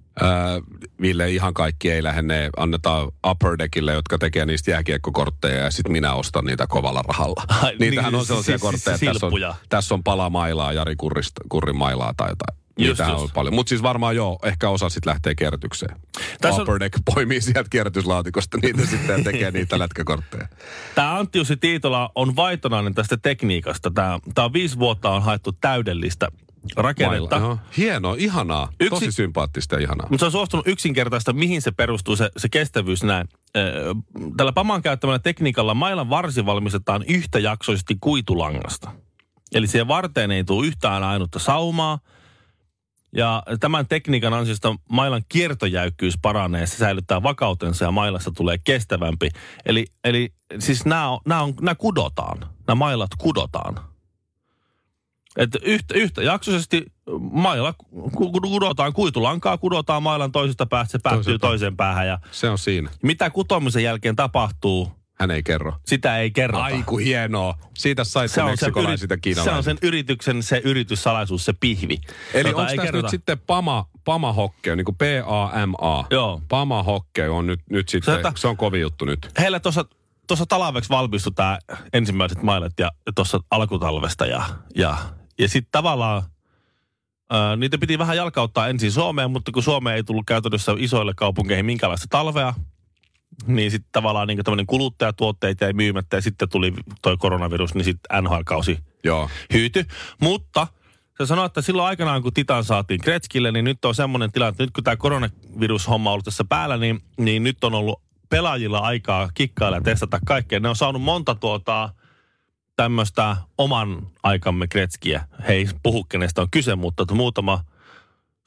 Ville, 1.01 1.31
ihan 1.31 1.55
kaikki 1.55 1.91
ei 1.91 2.03
lähde, 2.03 2.23
ne 2.23 2.51
annetaan 2.57 3.09
Upper 3.31 3.59
Deckille, 3.59 3.93
jotka 3.93 4.19
tekee 4.19 4.47
niistä 4.47 4.71
jääkiekkokortteja 4.71 5.59
ja 5.65 5.71
sitten 5.71 5.93
minä 5.93 6.15
ostan 6.15 6.45
niitä 6.45 6.67
kovalla 6.67 7.03
rahalla. 7.09 7.45
Ai, 7.63 7.77
Niitähän 7.79 8.13
niin, 8.13 8.21
on 8.21 8.27
sellaisia 8.27 8.59
siis- 8.59 8.61
siis 8.61 8.83
kortteja, 8.91 8.95
että 8.95 9.07
tässä 9.07 9.27
on, 9.27 9.55
tässä 9.69 9.95
on 9.95 10.03
pala 10.03 10.31
mailaa, 10.31 10.73
Jari 10.73 10.97
Kurrista, 10.97 11.41
Kurrin 11.49 11.77
mailaa 11.77 12.15
tai 12.17 12.29
jotain. 12.31 12.63
Niitä 12.79 13.05
just. 13.09 13.23
on 13.23 13.31
paljon. 13.35 13.55
Mutta 13.55 13.69
siis 13.69 13.83
varmaan 13.83 14.17
joo, 14.17 14.39
ehkä 14.43 14.69
osa 14.69 14.89
sitten 14.89 15.11
lähtee 15.11 15.35
kierrätykseen. 15.35 15.97
Tässä 16.41 16.55
on- 16.57 16.69
Upper 16.69 16.81
Deck 16.81 16.99
poimii 17.15 17.41
sieltä 17.41 17.71
kierrätyslaatikosta 17.71 18.59
niitä 18.63 18.87
sitten 18.87 19.19
ja 19.19 19.25
tekee 19.25 19.51
niitä 19.51 19.79
lätkäkortteja. 19.79 20.49
Tämä 20.95 21.19
Antti 21.19 21.39
Jussi 21.39 21.57
Tiitola 21.57 22.11
on 22.15 22.37
vaitonainen 22.37 22.95
tästä 22.95 23.17
tekniikasta. 23.17 23.91
Tämä 23.91 24.19
on 24.39 24.53
viisi 24.53 24.79
vuotta 24.79 25.11
on 25.11 25.23
haettu 25.23 25.53
täydellistä 25.53 26.29
rakennetta. 26.77 27.39
Mailla. 27.41 27.59
Hienoa, 27.77 28.15
ihanaa. 28.19 28.69
Yksi- 28.81 28.91
Tosi 28.91 29.13
sympaattista 29.13 29.75
ja 29.75 29.81
ihanaa. 29.81 30.07
Mutta 30.11 30.19
se 30.23 30.27
on 30.27 30.33
suostunut 30.33 30.67
yksinkertaista, 30.69 31.33
mihin 31.33 31.63
se 31.63 31.71
perustuu, 31.71 32.17
se, 32.17 32.31
se 32.37 32.49
kestävyys 32.49 33.03
näin. 33.03 33.29
Tällä 34.37 34.53
Paman 34.53 34.83
käyttämällä 34.83 35.19
tekniikalla 35.19 35.75
mailan 35.75 36.11
varsi 36.11 36.47
valmistetaan 36.47 37.05
yhtäjaksoisesti 37.09 37.97
kuitulangasta. 38.01 38.91
Eli 39.55 39.67
siihen 39.67 39.89
varteen 39.89 40.31
ei 40.31 40.45
tule 40.45 40.67
yhtään 40.67 41.03
ainutta 41.03 41.39
saumaa. 41.39 41.99
Ja 43.17 43.43
tämän 43.61 43.89
tekniikan 43.89 44.35
ansiosta 44.35 44.77
mailan 44.91 45.23
kiertojäykkyys 45.29 46.15
paranee, 46.23 46.67
se 46.67 46.77
säilyttää 46.77 47.23
vakautensa 47.23 47.85
ja 47.85 47.91
mailasta 47.91 48.31
tulee 48.31 48.59
kestävämpi. 48.65 49.29
Eli, 49.67 49.87
eli 50.05 50.33
siis 50.59 50.85
nämä, 50.85 51.09
on, 51.09 51.19
nämä, 51.27 51.43
on, 51.43 51.55
nämä 51.61 51.75
kudotaan, 51.75 52.39
nämä 52.67 52.75
mailat 52.75 53.11
kudotaan. 53.19 53.92
Että 55.37 55.59
yhtä, 55.63 55.95
yhtäjaksoisesti 55.95 56.83
mailla 57.33 57.73
ku- 57.73 58.11
ku- 58.11 58.41
kudotaan 58.41 58.93
kuitulankaa, 58.93 59.59
kudotaan 59.59 60.03
mailan 60.03 60.33
toisesta 60.33 60.67
päästä, 60.67 60.93
se 60.93 60.99
päättyy 61.03 61.25
Toisesta. 61.25 61.47
toiseen 61.47 61.77
päähän. 61.77 62.07
Ja 62.07 62.19
Se 62.31 62.49
on 62.51 62.59
siinä. 62.59 62.91
mitä 63.03 63.31
kutomisen 63.31 63.83
jälkeen 63.85 64.17
tapahtuu, 64.17 64.93
Hän 65.15 65.31
ei 65.31 65.43
kerro. 65.43 65.73
sitä 65.87 66.19
ei 66.19 66.31
kerrota. 66.31 66.65
Aiku 66.65 66.99
hienoa. 66.99 67.59
Siitä 67.79 68.05
sait 68.05 68.31
se 68.31 68.35
sen 68.35 68.45
on, 68.45 68.49
sen 68.49 68.69
meksikolaiset 68.69 69.11
ja 69.27 69.45
se 69.45 69.51
on 69.51 69.63
sen 69.65 69.79
yrityksen 69.83 70.43
se 70.43 70.61
yrityssalaisuus, 70.65 71.45
se 71.45 71.53
pihvi. 71.61 71.99
Eli 72.35 72.49
onko 72.49 72.63
tässä 72.63 72.77
kerrota. 72.83 73.03
nyt 73.07 73.11
sitten 73.11 73.39
Pama, 73.39 73.87
Pama 74.05 74.33
Hockey, 74.33 74.77
niin 74.77 74.85
kuin 74.85 74.97
P-A-M-A? 74.97 76.05
Joo. 76.11 76.43
Pama 76.49 76.83
Hockey 76.83 77.29
on 77.29 77.47
nyt, 77.47 77.61
nyt 77.71 77.89
sitten, 77.89 78.15
Sata- 78.25 78.33
se 78.37 78.49
on 78.49 78.57
kovin 78.57 78.81
juttu 78.81 79.05
nyt. 79.05 79.31
Heillä 79.39 79.61
tuossa 79.61 79.85
tuossa 80.27 80.47
talveksi 80.47 80.91
valmistui 80.91 81.33
tämä 81.33 81.59
ensimmäiset 81.93 82.43
mailet 82.43 82.73
ja 82.79 82.91
tuossa 83.15 83.41
alkutalvesta 83.51 84.27
ja, 84.27 84.43
ja, 84.75 84.97
ja 85.43 85.49
sitten 85.49 85.73
tavallaan 85.73 86.23
ää, 87.31 87.57
niitä 87.57 87.79
piti 87.79 87.99
vähän 87.99 88.17
jalkauttaa 88.17 88.69
ensin 88.69 88.93
Suomeen, 88.93 89.31
mutta 89.31 89.53
kun 89.53 89.63
Suomeen 89.63 89.97
ei 89.97 90.05
tullut 90.05 90.27
käytännössä 90.27 90.73
isoille 90.79 91.13
kaupunkeihin 91.17 91.67
minkälaista 91.67 92.07
talvea, 92.11 92.55
niin 93.47 93.71
sitten 93.71 93.93
tavallaan 93.93 94.29
niin 94.29 94.45
tämmöinen 94.45 94.67
kuluttajatuotteet 94.67 95.61
jäi 95.61 95.73
myymättä 95.73 96.17
ja 96.17 96.21
sitten 96.21 96.49
tuli 96.49 96.73
toi 97.03 97.17
koronavirus, 97.17 97.75
niin 97.75 97.85
sitten 97.85 98.25
NHL-kausi 98.25 98.79
Joo. 99.05 99.31
hyyty. 99.53 99.85
Mutta 100.21 100.67
se 101.19 101.27
sanoi, 101.27 101.47
että 101.47 101.63
silloin 101.63 101.89
aikanaan, 101.89 102.23
kun 102.23 102.33
Titan 102.33 102.65
saatiin 102.65 103.01
Kretskille, 103.01 103.53
niin 103.53 103.65
nyt 103.65 103.85
on 103.85 103.95
semmoinen 103.95 104.33
tilanne, 104.33 104.51
että 104.51 104.63
nyt 104.63 104.71
kun 104.71 104.85
tämä 104.85 104.97
koronavirushomma 104.97 106.11
on 106.11 106.13
ollut 106.13 106.25
tässä 106.25 106.45
päällä, 106.49 106.77
niin, 106.77 107.01
niin 107.19 107.43
nyt 107.43 107.65
on 107.65 107.75
ollut 107.75 108.03
pelaajilla 108.29 108.79
aikaa 108.79 109.31
kikkailla 109.35 109.77
ja 109.77 109.83
testata 109.83 110.19
kaikkea. 110.27 110.61
Ne 110.61 110.69
on 110.69 110.77
saanut 110.77 111.03
monta 111.03 111.35
tuota 111.35 111.91
tämmöistä 112.77 113.37
oman 113.59 114.07
aikamme 114.23 114.69
Kretskiä. 114.69 115.25
He 115.49 115.53
ei 115.53 115.69
puhu 115.83 116.05
kenestä 116.05 116.43
on 116.43 116.51
kyse, 116.51 116.75
mutta 116.75 117.15
muutama 117.15 117.65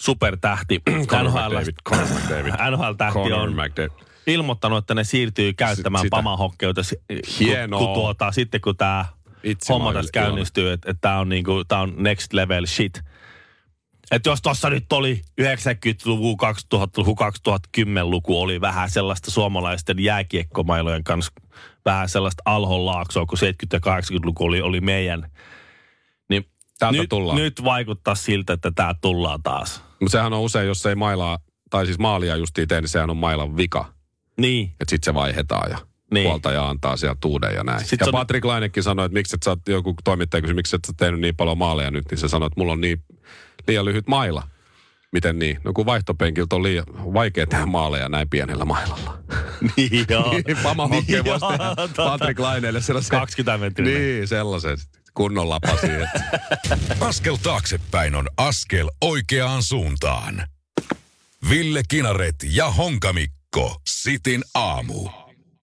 supertähti 0.01 0.81
Conor 1.07 1.31
NHL, 1.31 1.39
McDavid, 1.39 1.75
Conor 1.89 2.07
McDavid. 2.07 2.53
NHL-tähti 2.71 3.19
Conor 3.19 3.39
on 3.39 3.53
McDavid. 3.53 3.91
ilmoittanut, 4.27 4.77
että 4.77 4.95
ne 4.95 5.03
siirtyy 5.03 5.53
käyttämään 5.53 6.01
sitä. 6.05 6.15
pamahokkeuta, 6.15 6.81
Hienoa. 7.39 7.79
kun, 7.79 7.87
kun 7.87 7.95
tuota, 7.95 8.31
sitten 8.31 8.61
kun 8.61 8.77
tämä 8.77 9.05
homma 9.69 9.93
tässä 9.93 10.11
käynnistyy, 10.11 10.71
että 10.71 10.91
et 10.91 10.97
tämä 11.01 11.19
on, 11.19 11.29
niinku, 11.29 11.63
tää 11.67 11.79
on 11.81 11.93
next 11.97 12.33
level 12.33 12.65
shit. 12.65 13.01
Että 14.11 14.29
jos 14.29 14.41
tuossa 14.41 14.69
nyt 14.69 14.93
oli 14.93 15.21
90-luku, 15.41 16.37
2000-luku, 16.73 17.15
2010-luku 17.77 18.41
oli 18.41 18.61
vähän 18.61 18.89
sellaista 18.89 19.31
suomalaisten 19.31 19.99
jääkiekkomailojen 20.03 21.03
kanssa, 21.03 21.31
vähän 21.85 22.09
sellaista 22.09 22.43
alhonlaaksoa, 22.45 23.25
kun 23.25 23.37
70- 23.37 23.41
ja 23.73 23.79
80-luku 23.79 24.43
oli, 24.45 24.61
oli 24.61 24.81
meidän. 24.81 25.31
Niin 26.29 26.45
Täältä 26.79 26.97
nyt, 26.97 27.09
tullaan. 27.09 27.37
nyt 27.37 27.63
vaikuttaa 27.63 28.15
siltä, 28.15 28.53
että 28.53 28.71
tämä 28.75 28.95
tullaan 29.01 29.43
taas. 29.43 29.83
Mutta 29.99 30.11
sehän 30.11 30.33
on 30.33 30.39
usein, 30.41 30.67
jos 30.67 30.85
ei 30.85 30.95
mailaa, 30.95 31.39
tai 31.69 31.85
siis 31.85 31.99
maalia 31.99 32.35
justiin 32.35 32.67
tee, 32.67 32.81
niin 32.81 32.89
sehän 32.89 33.09
on 33.09 33.17
mailan 33.17 33.57
vika. 33.57 33.93
Niin, 34.37 34.65
Että 34.67 34.89
sitten 34.89 35.05
se 35.05 35.13
vaihdetaan 35.13 35.71
ja 35.71 35.77
Niin. 36.13 36.27
puoltaja 36.27 36.69
antaa 36.69 36.97
sieltä 36.97 37.27
uuden 37.27 37.55
ja 37.55 37.63
näin. 37.63 37.79
Sitten 37.85 38.05
ja 38.05 38.07
on- 38.07 38.11
Patrick 38.11 38.45
Lainekin 38.45 38.83
sanoi, 38.83 39.05
että 39.05 39.13
miksi 39.13 39.35
et 39.35 39.43
sä 39.43 39.49
oot, 39.49 39.59
joku 39.67 39.93
toimittaja 40.03 40.41
kysyi, 40.41 40.55
miksi 40.55 40.75
et 40.75 40.85
sä 40.87 40.93
tehnyt 40.97 41.19
niin 41.19 41.35
paljon 41.35 41.57
maaleja 41.57 41.91
nyt, 41.91 42.05
niin 42.11 42.17
se 42.17 42.27
sanoi, 42.27 42.47
että 42.47 42.59
mulla 42.59 42.73
on 42.73 42.81
niin 42.81 43.03
liian 43.67 43.85
lyhyt 43.85 44.07
maila. 44.07 44.47
Miten 45.11 45.39
niin? 45.39 45.59
No 45.63 45.73
kun 45.73 45.85
vaihtopenkiltä 45.85 46.55
on 46.55 46.63
liian 46.63 46.85
vaikea 46.89 47.47
tehdä 47.47 47.65
maaleja 47.65 48.09
näin 48.09 48.29
pienellä 48.29 48.65
mailalla. 48.65 49.17
niin 49.77 50.05
joo. 50.09 50.33
Pama 50.63 50.87
hokkeen 50.87 51.23
Niin 51.23 51.25
voisi 51.25 51.45
tehdä. 51.47 51.93
Patrick 51.95 52.39
Laineelle 52.39 52.81
sellaisen... 52.81 53.19
20 53.19 53.57
metriä. 53.57 53.99
Niin, 53.99 54.27
sellaisen 54.27 54.77
kunnon 55.13 55.49
lapasi. 55.49 55.87
Askel 57.09 57.35
taaksepäin 57.35 58.15
on 58.15 58.29
askel 58.37 58.91
oikeaan 59.01 59.63
suuntaan. 59.63 60.47
Ville 61.49 61.81
Kinaret 61.87 62.35
ja 62.43 62.71
Honkamikko. 62.71 63.81
Sitin 63.87 64.43
aamu. 64.53 65.24